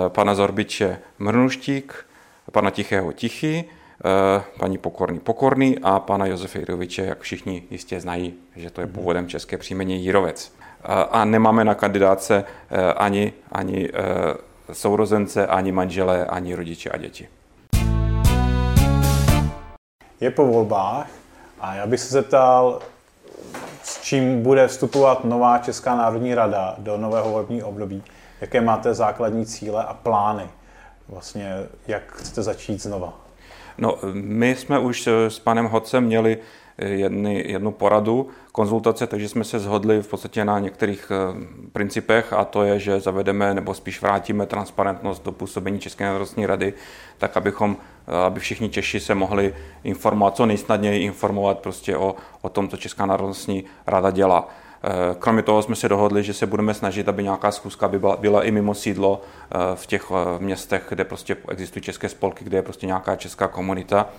pana 0.08 0.36
Zorbiče 0.36 1.00
Mrnuštík, 1.20 2.06
pana 2.52 2.70
Tichého 2.70 3.12
Tichý, 3.12 3.64
paní 4.60 4.78
Pokorný 4.78 5.20
Pokorný 5.20 5.80
a 5.80 6.00
pana 6.00 6.26
Josefa 6.26 6.60
Jiroviče, 6.60 7.06
jak 7.06 7.20
všichni 7.20 7.64
jistě 7.70 8.00
znají, 8.00 8.34
že 8.56 8.70
to 8.70 8.82
je 8.82 8.88
původem 8.88 9.28
české 9.28 9.58
příjmení 9.58 10.06
Jirovec. 10.06 10.54
A 11.12 11.26
nemáme 11.26 11.64
na 11.64 11.76
kandidáce 11.76 12.44
ani, 12.98 13.34
ani 13.52 13.90
sourozence, 14.72 15.48
ani 15.48 15.72
manžele, 15.72 16.26
ani 16.26 16.56
rodiče 16.56 16.90
a 16.90 16.98
děti. 16.98 17.28
Je 20.20 20.32
po 20.32 20.48
volbách 20.48 21.08
a 21.60 21.76
já 21.76 21.88
bych 21.88 22.00
se 22.00 22.14
zeptal, 22.14 22.80
s 23.84 24.02
čím 24.02 24.44
bude 24.44 24.68
vstupovat 24.68 25.24
nová 25.24 25.58
Česká 25.58 25.96
národní 25.96 26.36
rada 26.36 26.76
do 26.78 26.98
nového 26.98 27.32
volebního 27.32 27.70
období. 27.70 28.04
Jaké 28.42 28.62
máte 28.62 28.94
základní 28.94 29.46
cíle 29.46 29.84
a 29.84 29.94
plány? 29.94 30.50
Vlastně, 31.08 31.54
jak 31.88 32.12
chcete 32.12 32.44
začít 32.44 32.82
znova? 32.82 33.23
No, 33.78 33.98
my 34.14 34.56
jsme 34.56 34.80
už 34.80 35.08
s 35.08 35.40
panem 35.40 35.66
Hodcem 35.66 36.04
měli 36.04 36.38
jedny, 36.78 37.44
jednu 37.48 37.72
poradu, 37.72 38.28
konzultace, 38.52 39.08
takže 39.08 39.30
jsme 39.30 39.44
se 39.44 39.60
shodli 39.60 40.02
v 40.02 40.08
podstatě 40.08 40.46
na 40.46 40.60
některých 40.60 41.12
eh, 41.12 41.48
principech 41.72 42.34
a 42.34 42.46
to 42.46 42.64
je, 42.64 42.80
že 42.80 43.00
zavedeme 43.00 43.54
nebo 43.54 43.74
spíš 43.74 44.02
vrátíme 44.02 44.46
transparentnost 44.46 45.24
do 45.24 45.32
působení 45.32 45.80
České 45.80 46.06
národní 46.06 46.46
rady, 46.46 46.74
tak 47.18 47.38
abychom, 47.38 47.78
eh, 48.08 48.26
aby 48.26 48.40
všichni 48.40 48.70
Češi 48.70 49.00
se 49.00 49.16
mohli 49.16 49.56
informovat, 49.84 50.36
co 50.36 50.46
nejsnadněji 50.46 51.04
informovat 51.04 51.60
prostě 51.60 51.98
o, 51.98 52.16
o 52.42 52.50
tom, 52.50 52.70
co 52.70 52.78
Česká 52.78 53.06
národní 53.06 53.64
rada 53.88 54.12
dělá. 54.12 54.50
Eh, 54.84 55.16
kromě 55.20 55.42
toho 55.42 55.62
jsme 55.62 55.76
se 55.76 55.90
dohodli, 55.90 56.24
že 56.24 56.34
se 56.34 56.46
budeme 56.46 56.74
snažit, 56.74 57.08
aby 57.08 57.24
nějaká 57.24 57.52
schůzka 57.52 57.88
by 57.88 58.00
byla, 58.00 58.18
byla 58.18 58.44
i 58.44 58.52
mimo 58.52 58.74
sídlo 58.74 59.22
v 59.76 59.86
těch 59.86 60.12
městech, 60.40 60.86
kde 60.90 61.04
prostě 61.04 61.38
existují 61.50 61.84
české 61.84 62.10
spolky, 62.10 62.46
kde 62.46 62.58
je 62.58 62.62
prostě 62.62 62.88
nějaká 62.88 63.16
česká 63.16 63.48
komunita 63.48 64.10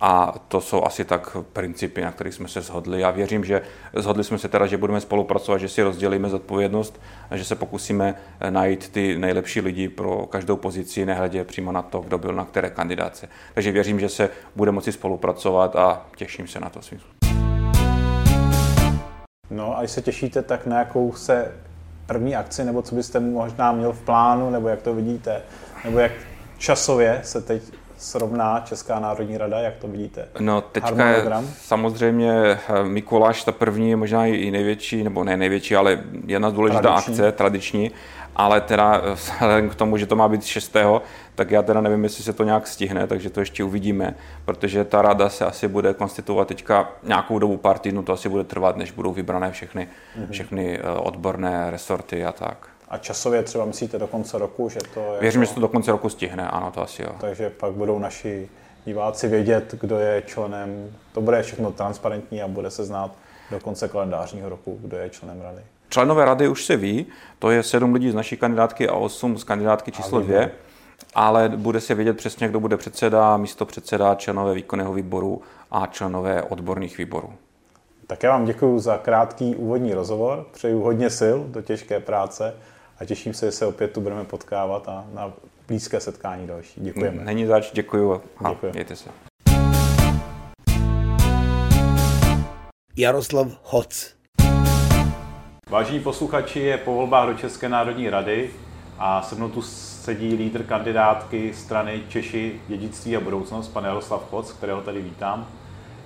a 0.00 0.34
to 0.48 0.60
jsou 0.60 0.84
asi 0.84 1.04
tak 1.04 1.36
principy, 1.52 2.00
na 2.00 2.12
kterých 2.12 2.34
jsme 2.34 2.48
se 2.48 2.60
shodli. 2.60 3.00
Já 3.00 3.10
věřím, 3.10 3.44
že 3.44 3.62
shodli 3.96 4.24
jsme 4.24 4.38
se 4.38 4.48
teda, 4.48 4.66
že 4.66 4.76
budeme 4.76 5.00
spolupracovat, 5.00 5.58
že 5.58 5.68
si 5.68 5.82
rozdělíme 5.82 6.28
zodpovědnost 6.28 7.00
a 7.30 7.36
že 7.36 7.44
se 7.44 7.54
pokusíme 7.54 8.14
najít 8.50 8.88
ty 8.88 9.18
nejlepší 9.18 9.60
lidi 9.60 9.88
pro 9.88 10.26
každou 10.26 10.56
pozici, 10.56 11.06
nehledě 11.06 11.44
přímo 11.44 11.72
na 11.72 11.82
to, 11.82 12.00
kdo 12.00 12.18
byl 12.18 12.32
na 12.32 12.44
které 12.44 12.70
kandidáce. 12.70 13.28
Takže 13.54 13.72
věřím, 13.72 14.00
že 14.00 14.08
se 14.08 14.30
bude 14.56 14.72
moci 14.72 14.92
spolupracovat 14.92 15.76
a 15.76 16.06
těším 16.16 16.46
se 16.46 16.60
na 16.60 16.70
to 16.70 16.82
svým 16.82 17.00
No 19.50 19.76
a 19.76 19.80
když 19.80 19.90
se 19.90 20.02
těšíte, 20.02 20.42
tak 20.42 20.66
na 20.66 20.78
jakou 20.78 21.12
se 21.12 21.52
první 22.06 22.36
akci, 22.36 22.64
nebo 22.64 22.82
co 22.82 22.94
byste 22.94 23.20
možná 23.20 23.72
měl 23.72 23.92
v 23.92 24.00
plánu, 24.00 24.50
nebo 24.50 24.68
jak 24.68 24.82
to 24.82 24.94
vidíte, 24.94 25.42
nebo 25.84 25.98
jak 25.98 26.12
časově 26.58 27.20
se 27.24 27.42
teď 27.42 27.62
srovná 27.98 28.60
Česká 28.60 29.00
národní 29.00 29.38
rada, 29.38 29.60
jak 29.60 29.76
to 29.76 29.88
vidíte? 29.88 30.28
No 30.40 30.60
teďka 30.60 31.08
je 31.08 31.24
samozřejmě 31.60 32.32
eh, 32.32 32.58
Mikuláš, 32.84 33.44
ta 33.44 33.52
první 33.52 33.90
je 33.90 33.96
možná 33.96 34.26
i 34.26 34.50
největší, 34.50 35.04
nebo 35.04 35.24
ne 35.24 35.36
největší, 35.36 35.76
ale 35.76 36.00
jedna 36.26 36.50
důležitá 36.50 36.80
tradiční. 36.82 37.12
akce, 37.12 37.32
tradiční, 37.32 37.90
ale 38.38 38.60
teda 38.60 39.02
vzhledem 39.14 39.70
k 39.70 39.74
tomu, 39.74 39.96
že 39.96 40.06
to 40.06 40.16
má 40.16 40.28
být 40.28 40.44
6. 40.44 40.76
tak 41.34 41.50
já 41.50 41.62
teda 41.62 41.80
nevím, 41.80 42.04
jestli 42.04 42.24
se 42.24 42.32
to 42.32 42.44
nějak 42.44 42.66
stihne, 42.66 43.06
takže 43.06 43.30
to 43.30 43.40
ještě 43.40 43.64
uvidíme, 43.64 44.14
protože 44.44 44.84
ta 44.84 45.02
rada 45.02 45.28
se 45.28 45.44
asi 45.44 45.68
bude 45.68 45.94
konstituovat 45.94 46.48
teďka 46.48 46.92
nějakou 47.02 47.38
dobu 47.38 47.56
pár 47.56 47.78
týdnů, 47.78 48.02
to 48.02 48.12
asi 48.12 48.28
bude 48.28 48.44
trvat, 48.44 48.76
než 48.76 48.90
budou 48.90 49.12
vybrané 49.12 49.50
všechny, 49.50 49.88
mm-hmm. 50.18 50.30
všechny 50.30 50.78
eh, 50.78 50.90
odborné 50.90 51.70
resorty 51.70 52.24
a 52.24 52.32
tak. 52.32 52.68
A 52.88 52.98
časově 52.98 53.42
třeba 53.42 53.64
myslíte 53.64 53.98
do 53.98 54.06
konce 54.06 54.38
roku, 54.38 54.68
že 54.68 54.78
to 54.94 55.00
je... 55.00 55.20
Věřím, 55.20 55.40
jako... 55.40 55.50
že 55.50 55.54
to 55.54 55.60
do 55.60 55.68
konce 55.68 55.90
roku 55.90 56.08
stihne, 56.08 56.48
ano, 56.48 56.70
to 56.70 56.82
asi 56.82 57.02
jo. 57.02 57.10
Takže 57.20 57.50
pak 57.50 57.72
budou 57.72 57.98
naši 57.98 58.48
diváci 58.84 59.28
vědět, 59.28 59.74
kdo 59.80 59.98
je 59.98 60.22
členem, 60.26 60.90
to 61.12 61.20
bude 61.20 61.42
všechno 61.42 61.72
transparentní 61.72 62.42
a 62.42 62.48
bude 62.48 62.70
se 62.70 62.84
znát 62.84 63.10
do 63.50 63.60
konce 63.60 63.88
kalendářního 63.88 64.48
roku, 64.48 64.78
kdo 64.82 64.96
je 64.96 65.10
členem 65.10 65.40
rady. 65.40 65.62
Členové 65.88 66.24
rady 66.24 66.48
už 66.48 66.64
se 66.64 66.76
ví, 66.76 67.06
to 67.38 67.50
je 67.50 67.62
sedm 67.62 67.94
lidí 67.94 68.10
z 68.10 68.14
naší 68.14 68.36
kandidátky 68.36 68.88
a 68.88 68.94
osm 68.94 69.38
z 69.38 69.44
kandidátky 69.44 69.92
číslo 69.92 70.20
dvě, 70.20 70.50
ale 71.14 71.48
bude 71.48 71.80
se 71.80 71.94
vědět 71.94 72.16
přesně, 72.16 72.48
kdo 72.48 72.60
bude 72.60 72.76
předseda, 72.76 73.36
místo 73.36 73.66
předseda, 73.66 74.14
členové 74.14 74.54
výkonného 74.54 74.92
výboru 74.92 75.42
a 75.70 75.86
členové 75.86 76.42
odborných 76.42 76.98
výborů. 76.98 77.32
Tak 78.06 78.22
já 78.22 78.30
vám 78.30 78.44
děkuji 78.44 78.78
za 78.78 78.98
krátký 78.98 79.56
úvodní 79.56 79.94
rozhovor, 79.94 80.46
přeju 80.52 80.80
hodně 80.82 81.10
sil 81.20 81.36
do 81.48 81.62
těžké 81.62 82.00
práce 82.00 82.54
a 82.98 83.04
těším 83.04 83.34
se, 83.34 83.46
že 83.46 83.52
se 83.52 83.66
opět 83.66 83.92
tu 83.92 84.00
budeme 84.00 84.24
potkávat 84.24 84.88
a 84.88 85.04
na 85.14 85.32
blízké 85.68 86.00
setkání 86.00 86.46
další. 86.46 86.80
Děkujeme. 86.80 87.24
Není 87.24 87.46
zač, 87.46 87.72
děkuji 87.72 88.22
a 88.44 88.50
Děkuji. 88.50 88.72
mějte 88.72 88.96
se. 88.96 89.10
Jaroslav 92.96 93.46
Hoc. 93.62 94.17
Vážení 95.70 96.00
posluchači, 96.00 96.60
je 96.60 96.78
po 96.78 96.94
volbách 96.94 97.28
do 97.28 97.34
České 97.34 97.68
národní 97.68 98.10
rady 98.10 98.50
a 98.98 99.22
se 99.22 99.34
mnou 99.34 99.48
tu 99.48 99.62
sedí 99.62 100.34
lídr 100.34 100.62
kandidátky 100.62 101.54
strany 101.54 102.02
Češi, 102.08 102.60
dědictví 102.68 103.16
a 103.16 103.20
budoucnost, 103.20 103.68
pan 103.68 103.84
Jaroslav 103.84 104.32
Hoc, 104.32 104.52
kterého 104.52 104.80
tady 104.80 105.02
vítám. 105.02 105.46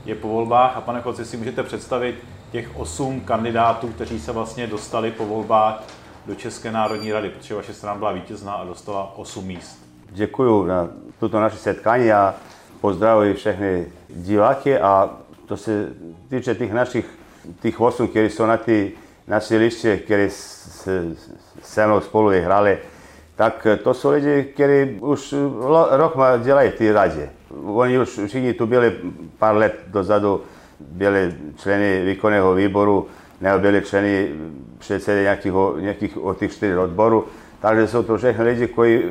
Je 0.05 0.15
po 0.15 0.29
volbách 0.29 0.77
a 0.77 0.81
pane 0.81 1.01
Hoc, 1.01 1.27
si 1.29 1.37
můžete 1.37 1.63
představit 1.63 2.15
těch 2.53 2.77
osm 2.77 3.21
kandidátů, 3.21 3.89
kteří 3.89 4.21
se 4.21 4.33
vlastně 4.33 4.67
dostali 4.67 5.11
po 5.11 5.27
volbách 5.27 5.83
do 6.27 6.35
České 6.35 6.73
národní 6.73 7.13
rady, 7.13 7.31
protože 7.31 7.55
vaše 7.55 7.75
strana 7.75 7.99
byla 7.99 8.13
vítězná 8.13 8.53
a 8.53 8.65
dostala 8.65 9.13
8 9.17 9.47
míst. 9.47 9.87
Děkuji 10.11 10.67
za 10.67 10.89
tuto 11.21 11.41
naše 11.41 11.57
setkání 11.57 12.13
a 12.13 12.35
pozdravuji 12.81 13.35
všechny 13.35 13.87
diváky 14.09 14.79
a 14.79 15.11
to 15.47 15.57
se 15.57 15.89
týče 16.29 16.55
těch 16.55 16.73
našich, 16.73 17.07
těch 17.61 17.81
8, 17.81 18.09
kteří 18.09 18.35
jsou 18.35 18.47
na 18.47 18.57
ty 18.57 18.93
naše 19.33 19.57
liště, 19.57 19.97
kteří 19.97 20.35
se 21.63 21.87
mnou 21.87 22.01
spolu 22.01 22.29
hráli, 22.29 22.79
tak 23.37 23.67
to 23.83 23.95
jsou 23.95 24.11
lidi, 24.11 24.45
kteří 24.45 25.01
už 25.01 25.35
rok 25.91 26.15
dělají 26.43 26.71
ty 26.71 26.93
radě. 26.93 27.31
Oni 27.65 27.99
už 27.99 28.21
všichni 28.27 28.55
tu 28.55 28.67
byli 28.67 28.97
pár 29.39 29.57
let 29.57 29.75
dozadu, 29.87 30.41
byli 30.81 31.35
členy 31.57 32.05
výkonného 32.05 32.55
výboru, 32.55 33.07
nebo 33.41 33.59
byli 33.59 33.83
členy 33.83 34.33
předsedy 34.79 35.23
nějakých, 35.23 35.53
nějakých 35.81 36.25
od 36.25 36.39
těch 36.39 36.53
čtyř 36.53 36.77
odborů. 36.77 37.25
Takže 37.61 37.89
jsou 37.89 38.03
to 38.03 38.17
všechny 38.17 38.45
lidi, 38.45 38.69
kteří 38.69 39.03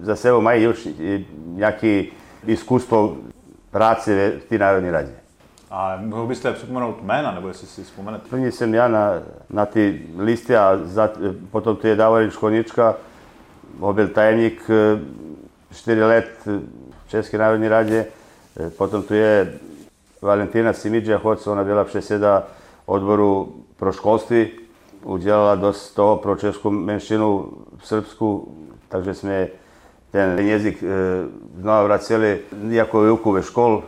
za 0.00 0.16
sebou 0.16 0.40
mají 0.40 0.68
už 0.68 0.88
nějaké 1.46 2.04
zkustvo 2.54 3.16
práce 3.70 4.32
v 4.40 4.44
té 4.44 4.58
Národní 4.58 4.90
radě. 4.90 5.17
A 5.70 5.96
mogu 6.00 6.26
biste 6.26 6.54
morali 6.70 6.94
imena, 7.00 7.32
nebo 7.32 7.48
jestli 7.48 7.66
si 7.66 7.80
da 7.80 7.86
spomenete? 7.86 8.28
První 8.30 8.50
pa 8.50 8.56
jsem 8.56 8.74
já 8.74 8.88
na, 8.88 9.22
na 9.50 9.66
ty 9.66 10.06
listy 10.16 10.56
a 10.56 10.80
za, 10.82 11.10
potom 11.50 11.76
tu 11.76 11.86
je 11.86 11.96
Davorin 11.96 12.30
Škonička, 12.30 12.96
Obel 13.80 14.08
Tajemnik, 14.08 14.70
e, 14.70 15.00
4 15.74 16.04
let 16.04 16.30
e, 16.46 16.60
Česki 17.08 17.38
narodni 17.38 17.68
radje, 17.68 18.06
e, 18.60 18.70
potom 18.70 19.02
tu 19.02 19.14
je 19.14 19.58
Valentina 20.22 20.72
Simidžija 20.72 21.18
Hoc, 21.18 21.46
ona 21.46 21.64
bila 21.64 21.84
presjeda 21.84 22.46
odboru 22.86 23.48
pro 23.76 23.92
školstvi, 23.92 24.58
udjelala 25.04 25.56
dosta 25.56 25.94
toho 25.94 26.16
pro 26.16 26.36
česku 26.36 26.70
menšinu, 26.70 27.52
srpsku, 27.84 28.48
takže 28.88 29.14
sme 29.14 29.48
ten 30.10 30.38
jezik 30.38 30.82
e, 30.82 30.86
znao 31.60 31.84
vraceli, 31.84 32.42
iako 32.72 33.04
je 33.04 33.12
ukuve 33.12 33.42
škol, 33.42 33.82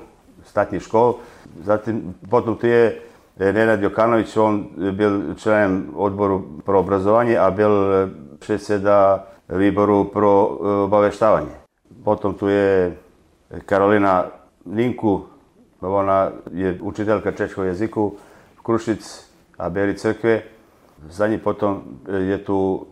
statni 0.44 0.80
škol, 0.80 1.18
Zatim, 1.64 2.14
potom 2.30 2.56
tu 2.56 2.66
je 2.66 2.98
Nenad 3.38 3.82
Jokanović, 3.82 4.36
on 4.36 4.66
byl 4.92 5.34
členem 5.34 5.90
odboru 5.94 6.60
pro 6.64 6.80
obrazovanje, 6.80 7.38
a 7.38 7.50
byl 7.50 7.72
předseda 8.38 9.26
výboru 9.48 10.04
pro 10.04 10.58
e, 10.60 10.82
obaveštavanje. 10.84 11.54
Potom 12.04 12.34
tu 12.34 12.48
je 12.48 12.96
Karolina 13.66 14.26
Linku, 14.72 15.26
Ona 15.80 16.30
je 16.52 16.78
učiteljka 16.80 17.32
češkog 17.32 17.64
jeziku 17.64 18.16
Krušic, 18.62 19.30
a 19.60 19.68
Beli 19.68 19.94
crkve. 19.94 20.42
Za 21.08 21.28
potom 21.44 21.82
je 22.08 22.38
tu 22.44 22.86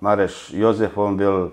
Mareš 0.00 0.52
Jozef, 0.52 0.98
on 0.98 1.16
bil 1.16 1.52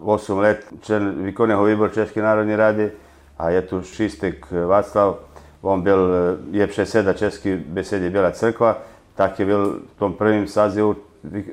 8 0.00 0.38
let 0.38 0.64
člen 0.80 1.24
výkonného 1.24 1.64
výboru 1.64 1.92
České 1.92 2.22
národní 2.22 2.56
rady 2.56 2.92
a 3.38 3.50
je 3.50 3.62
tu 3.62 3.82
Šistek 3.82 4.46
Václav, 4.66 5.18
on 5.62 5.82
byl, 5.82 6.10
je 6.50 6.66
předseda 6.66 7.12
České 7.12 7.56
besedy 7.56 8.10
Bělá 8.10 8.30
crkva, 8.30 8.78
tak 9.14 9.38
je 9.38 9.46
byl 9.46 9.80
v 9.96 9.98
tom 9.98 10.12
prvním 10.12 10.46
sazivu 10.46 10.96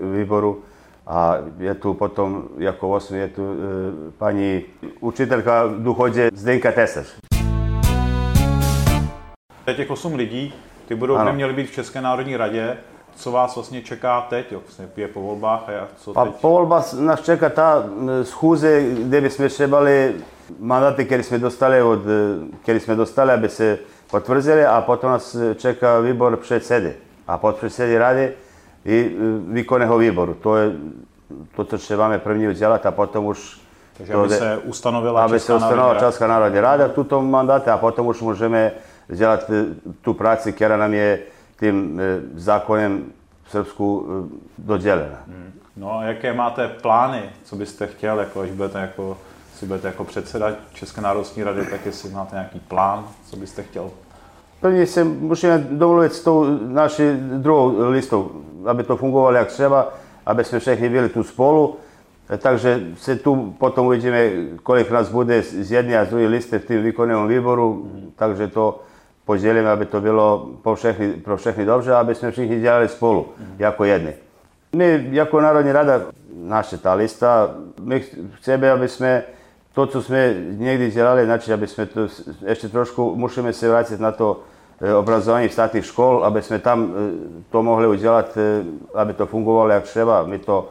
výboru 0.02 0.62
a 1.08 1.36
je 1.58 1.76
tu 1.76 1.94
potom, 1.94 2.44
jako 2.58 2.90
osmi, 2.90 3.18
je 3.18 3.28
tu 3.28 3.42
e, 3.42 4.12
paní 4.18 4.64
učitelka 5.00 5.64
duchodě 5.78 6.30
Zdenka 6.34 6.72
Tesař. 6.72 7.08
Těch 9.76 9.92
osm 9.92 10.16
lidí, 10.16 10.54
ty 10.88 10.96
budou 10.96 11.26
by 11.26 11.34
měli 11.34 11.54
být 11.54 11.68
v 11.70 11.74
České 11.74 12.02
národní 12.02 12.38
radě. 12.38 12.78
Co 13.16 13.32
vás 13.32 13.56
vlastně 13.56 13.82
čeká 13.82 14.22
teď? 14.22 14.52
Jo? 14.52 14.60
Vlastně 14.60 14.90
je 14.98 15.08
po 15.08 15.22
volbách 15.22 15.70
a 15.70 15.88
co 15.98 16.14
Pa 16.14 16.26
teď? 16.26 16.36
po 16.36 16.50
volbách 16.50 16.94
nás 16.94 17.22
čeká 17.22 17.50
ta 17.50 17.84
e, 18.22 18.26
schůze, 18.26 18.82
kde 18.82 19.22
bychom 19.22 19.50
trebali 19.50 20.16
mandaty, 20.60 21.06
které 21.06 21.24
jsme 21.24 21.40
dostali, 21.40 21.82
od, 21.82 22.00
e, 22.00 22.58
které 22.64 22.80
jsme 22.80 22.96
dostali, 22.96 23.32
aby 23.32 23.50
se 23.50 23.80
potvrzili 24.12 24.66
a 24.66 24.82
potom 24.82 25.10
nás 25.10 25.36
čeká 25.56 26.00
výbor 26.00 26.38
předsedy 26.38 26.96
a 27.28 27.38
podpředsedy 27.38 27.98
rady 27.98 28.34
i 28.86 29.16
e, 29.16 29.54
výkonného 29.54 29.98
výboru. 29.98 30.34
To 30.34 30.56
je 30.56 30.72
to, 31.56 31.66
co 31.66 31.78
trebáme 31.78 32.20
první 32.20 32.48
udělat 32.48 32.86
a 32.86 32.92
potom 32.92 33.26
už 33.26 33.60
Takže 33.98 34.14
to 34.14 34.20
aby 34.20 34.30
se 34.30 34.58
ustanovila 34.58 35.24
aby 35.26 35.40
se 35.40 35.46
Česká 35.46 35.56
ustanovila 35.56 35.84
národní 35.84 36.02
rada. 36.02 36.12
Česká 36.12 36.28
národní 36.28 36.60
rada 36.60 36.88
tuto 36.88 37.22
mandáte 37.22 37.72
a 37.72 37.78
potom 37.78 38.08
už 38.08 38.22
můžeme 38.22 38.72
dělat 39.08 39.50
e, 39.50 39.66
tu 40.02 40.14
práci, 40.14 40.54
která 40.54 40.78
nám 40.78 40.94
je 40.94 41.20
tím 41.60 42.00
e, 42.00 42.22
zákonem 42.40 43.06
v 43.44 43.52
Srbsku 43.52 44.08
dodělena. 44.58 45.18
No 45.78 46.00
a 46.00 46.04
jaké 46.04 46.34
máte 46.34 46.68
plány? 46.68 47.22
Co 47.44 47.56
byste 47.56 47.88
chtěl, 47.88 48.20
jako 48.20 48.42
až 48.42 48.52
budete 48.52 48.80
jako, 48.80 49.18
si 49.60 49.66
budete 49.66 49.88
jako 49.88 50.04
předseda 50.04 50.52
České 50.74 51.02
národní 51.02 51.44
rady, 51.44 51.66
tak 51.66 51.86
jestli 51.86 52.10
máte 52.10 52.36
nějaký 52.36 52.60
plán, 52.60 53.08
co 53.30 53.38
byste 53.38 53.64
chtěl? 53.64 53.90
První 54.62 54.86
se 54.86 55.04
musíme 55.04 55.58
domluvit 55.58 56.14
s 56.14 56.24
tou 56.24 56.46
naší 56.68 57.04
druhou 57.38 57.90
listou, 57.90 58.32
aby 58.66 58.84
to 58.84 58.98
fungovalo 58.98 59.38
jak 59.38 59.48
třeba, 59.48 59.94
aby 60.26 60.44
jsme 60.44 60.60
všichni 60.60 60.90
byli 60.90 61.10
tu 61.10 61.24
spolu. 61.24 61.78
Takže 62.38 62.82
se 62.98 63.16
tu 63.16 63.56
potom 63.60 63.88
uvidíme, 63.88 64.30
kolik 64.64 64.92
nás 64.92 65.10
bude 65.10 65.42
z 65.42 65.72
jedné 65.72 66.00
a 66.00 66.06
z 66.06 66.10
druhé 66.10 66.28
listy 66.28 66.60
v 66.60 66.66
tom 66.66 66.84
výkonnom 66.84 67.28
výboru, 67.28 67.92
takže 68.16 68.48
to 68.48 68.84
podělíme, 69.26 69.72
aby 69.72 69.86
to 69.86 70.02
bylo 70.02 70.50
pro 70.62 70.76
všechny, 70.76 71.14
pro 71.14 71.38
všechny 71.38 71.66
dobře, 71.66 71.94
aby 71.94 72.16
jsme 72.16 72.32
všichni 72.32 72.60
dělali 72.60 72.88
spolu, 72.88 73.28
jako 73.58 73.84
jedni. 73.84 74.14
My 74.76 75.08
jako 75.12 75.42
Národní 75.42 75.72
rada, 75.72 76.02
naša 76.34 76.78
ta 76.78 76.94
lista, 76.94 77.56
my 77.82 78.04
chceme, 78.34 78.72
aby 78.72 78.88
jsme 78.88 79.24
to, 79.80 79.88
co 79.88 80.02
jsme 80.02 80.36
někdy 80.50 80.92
dělali, 80.92 81.26
znači, 81.26 81.54
aby 81.54 81.68
jsme 81.68 81.86
to 81.86 82.08
ještě 82.48 82.70
trošku, 82.70 83.16
musíme 83.16 83.54
se 83.54 83.70
vrátit 83.70 84.00
na 84.00 84.12
to 84.12 84.40
e, 84.82 84.94
obrazování 84.94 85.50
státních 85.50 85.86
škol, 85.86 86.26
aby 86.26 86.42
jsme 86.42 86.60
tam 86.60 86.84
e, 86.84 87.44
to 87.50 87.64
mohli 87.64 87.88
udělat, 87.88 88.38
e, 88.38 88.64
aby 88.94 89.14
to 89.14 89.26
fungovalo 89.26 89.70
jak 89.70 89.84
třeba. 89.84 90.24
My 90.24 90.40
to, 90.40 90.70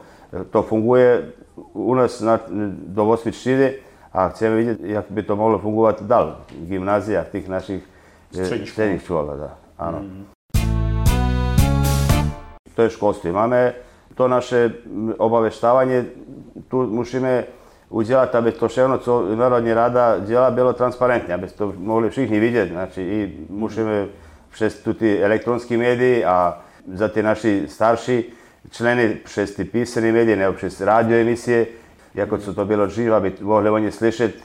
to 0.49 0.63
funguje 0.63 1.25
u 1.73 1.93
nás 1.93 2.21
na, 2.21 2.39
do 2.87 3.09
8 3.09 3.31
třídy 3.31 3.75
a 4.13 4.29
chceme 4.29 4.55
vidět, 4.55 4.77
jak 4.81 5.05
by 5.09 5.23
to 5.23 5.35
mohlo 5.35 5.59
fungovat 5.59 6.03
dál 6.03 6.37
v 6.61 6.67
gymnáziách, 6.67 7.29
těch 7.29 7.47
našich 7.47 7.83
e, 8.37 8.45
Středních 8.45 8.69
škol. 8.69 8.73
středních 8.73 9.01
škol. 9.01 9.33
Da. 9.39 9.57
Ano. 9.77 10.01
To 12.75 12.81
je 12.81 12.89
školství. 12.89 13.31
Máme 13.31 13.73
to 14.15 14.27
naše 14.27 14.73
m, 14.85 15.13
obaveštavanje, 15.17 16.05
tu 16.67 16.85
udělat, 17.89 18.35
aby 18.35 18.51
to 18.51 18.67
všechno, 18.67 18.97
co 18.97 19.35
Národní 19.35 19.73
rada 19.73 20.19
dělá, 20.19 20.51
bylo 20.51 20.73
transparentně, 20.73 21.33
aby 21.33 21.47
to 21.47 21.73
mohli 21.77 22.09
všichni 22.09 22.39
vidět. 22.39 22.69
Znači, 22.69 23.01
i 23.01 23.45
musíme 23.49 24.07
přes 24.51 24.87
ty 24.97 25.23
elektronské 25.23 25.77
médii 25.77 26.25
a 26.25 26.61
za 26.93 27.07
ty 27.07 27.23
naši 27.23 27.63
starší 27.67 28.23
členy 28.71 29.17
přes 29.25 29.55
ty 29.55 29.63
písané 29.63 30.11
médie 30.11 30.35
nebo 30.35 30.53
přes 30.53 30.81
radioemisije, 30.81 31.67
jako 32.15 32.37
co 32.37 32.53
to 32.53 32.65
bylo 32.65 32.85
dříve, 32.85 33.15
aby 33.15 33.33
mohli 33.41 33.69
oni 33.69 33.91
slyšet, 33.91 34.35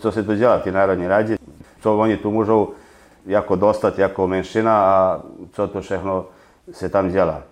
co 0.00 0.12
se 0.12 0.22
tu 0.22 0.34
dělá 0.34 0.58
v 0.58 0.62
té 0.62 0.72
Národní 0.72 1.06
radě, 1.06 1.38
co 1.80 1.98
oni 1.98 2.16
tu 2.16 2.30
můžou 2.30 2.72
jako 3.26 3.56
dostat, 3.56 3.98
jako 3.98 4.28
menšina 4.28 4.84
a 4.84 5.22
co 5.52 5.68
to 5.68 5.80
všechno 5.80 6.26
se 6.72 6.88
tam 6.88 7.08
dělá. 7.08 7.42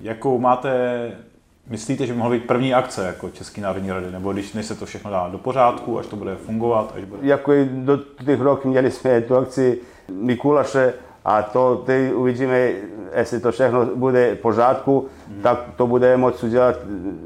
Jakou 0.00 0.38
máte, 0.38 0.70
myslíte, 1.70 2.06
že 2.06 2.12
by 2.12 2.18
mohla 2.18 2.32
být 2.32 2.46
první 2.46 2.74
akce 2.74 3.06
jako 3.06 3.30
České 3.30 3.60
národní 3.60 3.90
rady, 3.90 4.06
nebo 4.12 4.32
když 4.32 4.52
než 4.52 4.66
se 4.66 4.74
to 4.74 4.86
všechno 4.86 5.10
dá 5.10 5.28
do 5.28 5.38
pořádku, 5.38 5.98
až 5.98 6.06
to 6.06 6.16
bude 6.16 6.36
fungovat, 6.36 6.92
až 6.96 7.04
bude... 7.04 7.26
Jako 7.26 7.52
i 7.52 7.68
do 7.72 7.98
těch 8.24 8.40
roků 8.40 8.68
měli 8.68 8.90
jsme 8.90 9.20
tu 9.20 9.36
akci 9.36 9.78
Mikulaše 10.12 10.94
a 11.24 11.42
to 11.42 11.82
teď 11.86 12.12
uvidíme, 12.12 12.70
jestli 13.16 13.40
to 13.40 13.52
všechno 13.52 13.86
bude 13.86 14.34
v 14.34 14.38
pořádku, 14.38 15.06
tak 15.42 15.58
to 15.76 15.86
bude 15.86 16.16
moci 16.16 16.46
udělat 16.46 16.76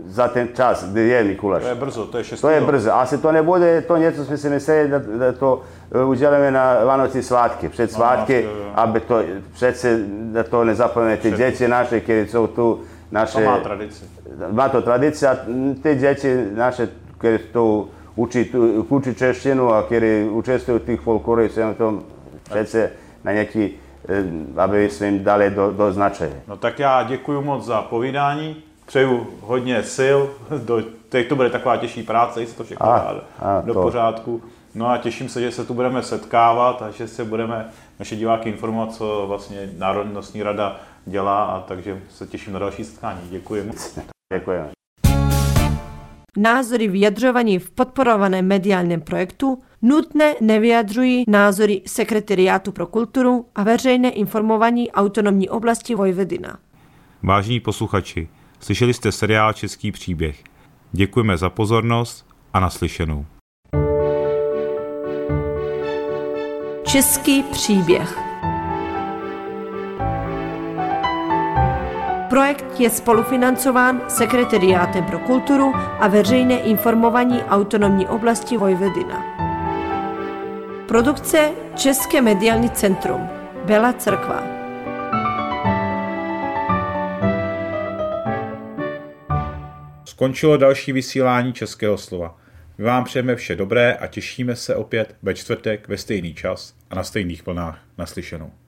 za 0.06 0.28
ten 0.28 0.48
čas, 0.54 0.84
kdy 0.84 1.08
je 1.08 1.24
Mikulaš. 1.24 1.62
To 1.62 1.68
je 1.68 1.74
brzo, 1.74 2.06
to 2.06 2.18
je 2.18 2.24
6. 2.24 2.40
To 2.40 2.48
je 2.48 2.60
brzo. 2.60 2.94
Asi 2.94 3.18
to 3.18 3.32
nebude 3.32 3.82
to 3.82 3.96
něco, 3.96 4.24
jsme 4.24 4.36
si 4.36 4.50
mysleli, 4.50 4.88
da, 4.88 4.98
da 4.98 5.32
to 5.32 5.62
e, 5.92 6.04
uděláme 6.04 6.50
na 6.50 6.84
Vánoci 6.84 7.22
svátky, 7.22 7.68
před 7.68 7.92
svátky, 7.92 8.42
jo, 8.42 8.50
jo. 8.58 8.70
aby 8.74 9.00
to 9.00 9.22
přece, 9.52 9.98
da 10.08 10.42
to 10.42 10.64
nezapomenete, 10.64 11.30
ty 11.30 11.36
děti 11.36 11.68
naše, 11.68 12.00
které 12.00 12.26
jsou 12.26 12.46
tu, 12.46 12.80
naše... 13.14 13.38
To 13.38 13.50
má 13.50 13.58
tradici. 13.60 14.04
Má 14.50 14.68
to 14.68 14.82
tradicija, 14.82 15.32
a 15.32 15.36
te 15.82 15.94
djeci 15.94 16.46
naše, 16.54 16.88
koje 17.18 17.38
to 17.38 17.88
uči, 18.16 18.44
tu- 18.44 18.86
uči 18.88 19.14
češtinu, 19.14 19.70
a 19.72 19.82
koje 19.82 20.30
učestvuju 20.30 20.78
tih 20.78 21.00
folklora 21.00 21.42
i 21.44 21.48
svemu 21.48 21.74
tom, 21.74 22.02
přece 22.50 22.90
na 23.24 23.32
neki, 23.32 23.74
eh, 24.08 24.24
aby 24.56 24.90
jsme 24.90 25.06
jim 25.06 25.24
dali 25.24 25.50
do, 25.50 25.70
do 25.72 25.92
značaje. 25.92 26.42
No 26.48 26.56
tak 26.56 26.78
já 26.78 27.02
děkuji 27.02 27.42
moc 27.42 27.64
za 27.64 27.82
povídání, 27.82 28.56
přeju 28.86 29.26
hodně 29.40 29.82
sil, 29.96 30.18
do, 30.64 30.82
teď 31.08 31.28
to 31.28 31.36
bude 31.36 31.50
taková 31.50 31.76
těžší 31.76 32.02
práce, 32.02 32.40
jestli 32.40 32.56
to 32.56 32.64
všechno 32.64 32.86
A, 32.86 32.98
dá 32.98 33.20
a, 33.40 33.60
do 33.60 33.74
to. 33.74 33.82
pořádku. 33.82 34.42
No 34.74 34.90
a 34.90 34.98
těším 34.98 35.28
se, 35.28 35.40
že 35.40 35.50
se 35.52 35.64
tu 35.64 35.74
budeme 35.74 36.02
setkávat 36.02 36.82
a 36.82 36.90
že 36.90 37.08
se 37.08 37.24
budeme 37.24 37.68
naše 37.98 38.16
diváky 38.16 38.48
informovat, 38.48 38.94
co 38.94 39.24
vlastně 39.28 39.70
Národnostní 39.78 40.42
rada 40.42 40.76
dělá, 41.06 41.44
a 41.44 41.60
takže 41.60 42.02
se 42.10 42.26
těším 42.26 42.52
na 42.52 42.58
další 42.58 42.84
setkání. 42.84 43.20
Děkuji 43.30 43.62
moc. 43.64 43.98
Děkujeme. 44.34 44.70
Názory 46.36 46.88
vyjadřovaní 46.88 47.58
v 47.58 47.70
podporovaném 47.70 48.46
mediálním 48.46 49.00
projektu 49.00 49.62
nutně 49.82 50.34
nevyjadřují 50.40 51.24
názory 51.28 51.82
Sekretariátu 51.86 52.72
pro 52.72 52.86
kulturu 52.86 53.46
a 53.54 53.62
veřejné 53.62 54.10
informování 54.10 54.90
autonomní 54.90 55.48
oblasti 55.48 55.94
Vojvodina. 55.94 56.58
Vážení 57.22 57.60
posluchači, 57.60 58.28
slyšeli 58.60 58.94
jste 58.94 59.12
seriál 59.12 59.52
Český 59.52 59.92
příběh. 59.92 60.42
Děkujeme 60.92 61.36
za 61.36 61.50
pozornost 61.50 62.26
a 62.52 62.60
naslyšenou. 62.60 63.26
Český 66.86 67.42
příběh 67.42 68.33
Projekt 72.34 72.80
je 72.80 72.90
spolufinancován 72.90 74.02
Sekretariátem 74.08 75.04
pro 75.04 75.18
kulturu 75.18 75.72
a 75.74 76.08
veřejné 76.08 76.60
informování 76.60 77.42
autonomní 77.42 78.06
oblasti 78.06 78.56
Vojvodina. 78.56 79.24
Produkce 80.88 81.50
České 81.76 82.22
mediální 82.22 82.70
centrum 82.70 83.28
Bela 83.64 83.92
Crkva 83.92 84.42
Skončilo 90.04 90.56
další 90.56 90.92
vysílání 90.92 91.52
Českého 91.52 91.98
slova. 91.98 92.38
My 92.78 92.84
vám 92.84 93.04
přejeme 93.04 93.36
vše 93.36 93.56
dobré 93.56 93.94
a 93.94 94.06
těšíme 94.06 94.56
se 94.56 94.76
opět 94.76 95.16
ve 95.22 95.34
čtvrtek 95.34 95.88
ve 95.88 95.96
stejný 95.98 96.34
čas 96.34 96.74
a 96.90 96.94
na 96.94 97.02
stejných 97.02 97.46
vlnách 97.46 97.78
naslyšenou. 97.98 98.63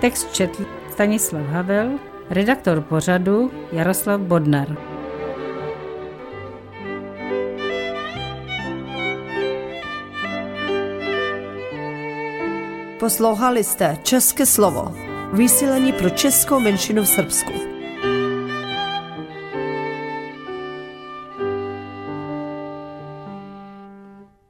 Text 0.00 0.32
četl 0.32 0.66
Stanislav 0.92 1.46
Havel, 1.46 1.90
redaktor 2.30 2.80
pořadu 2.80 3.50
Jaroslav 3.72 4.20
Bodnar. 4.20 4.76
Poslouchali 13.00 13.64
jste 13.64 13.98
České 14.02 14.46
slovo, 14.46 14.94
vysílení 15.32 15.92
pro 15.92 16.10
českou 16.10 16.60
menšinu 16.60 17.02
v 17.02 17.08
Srbsku. 17.08 17.69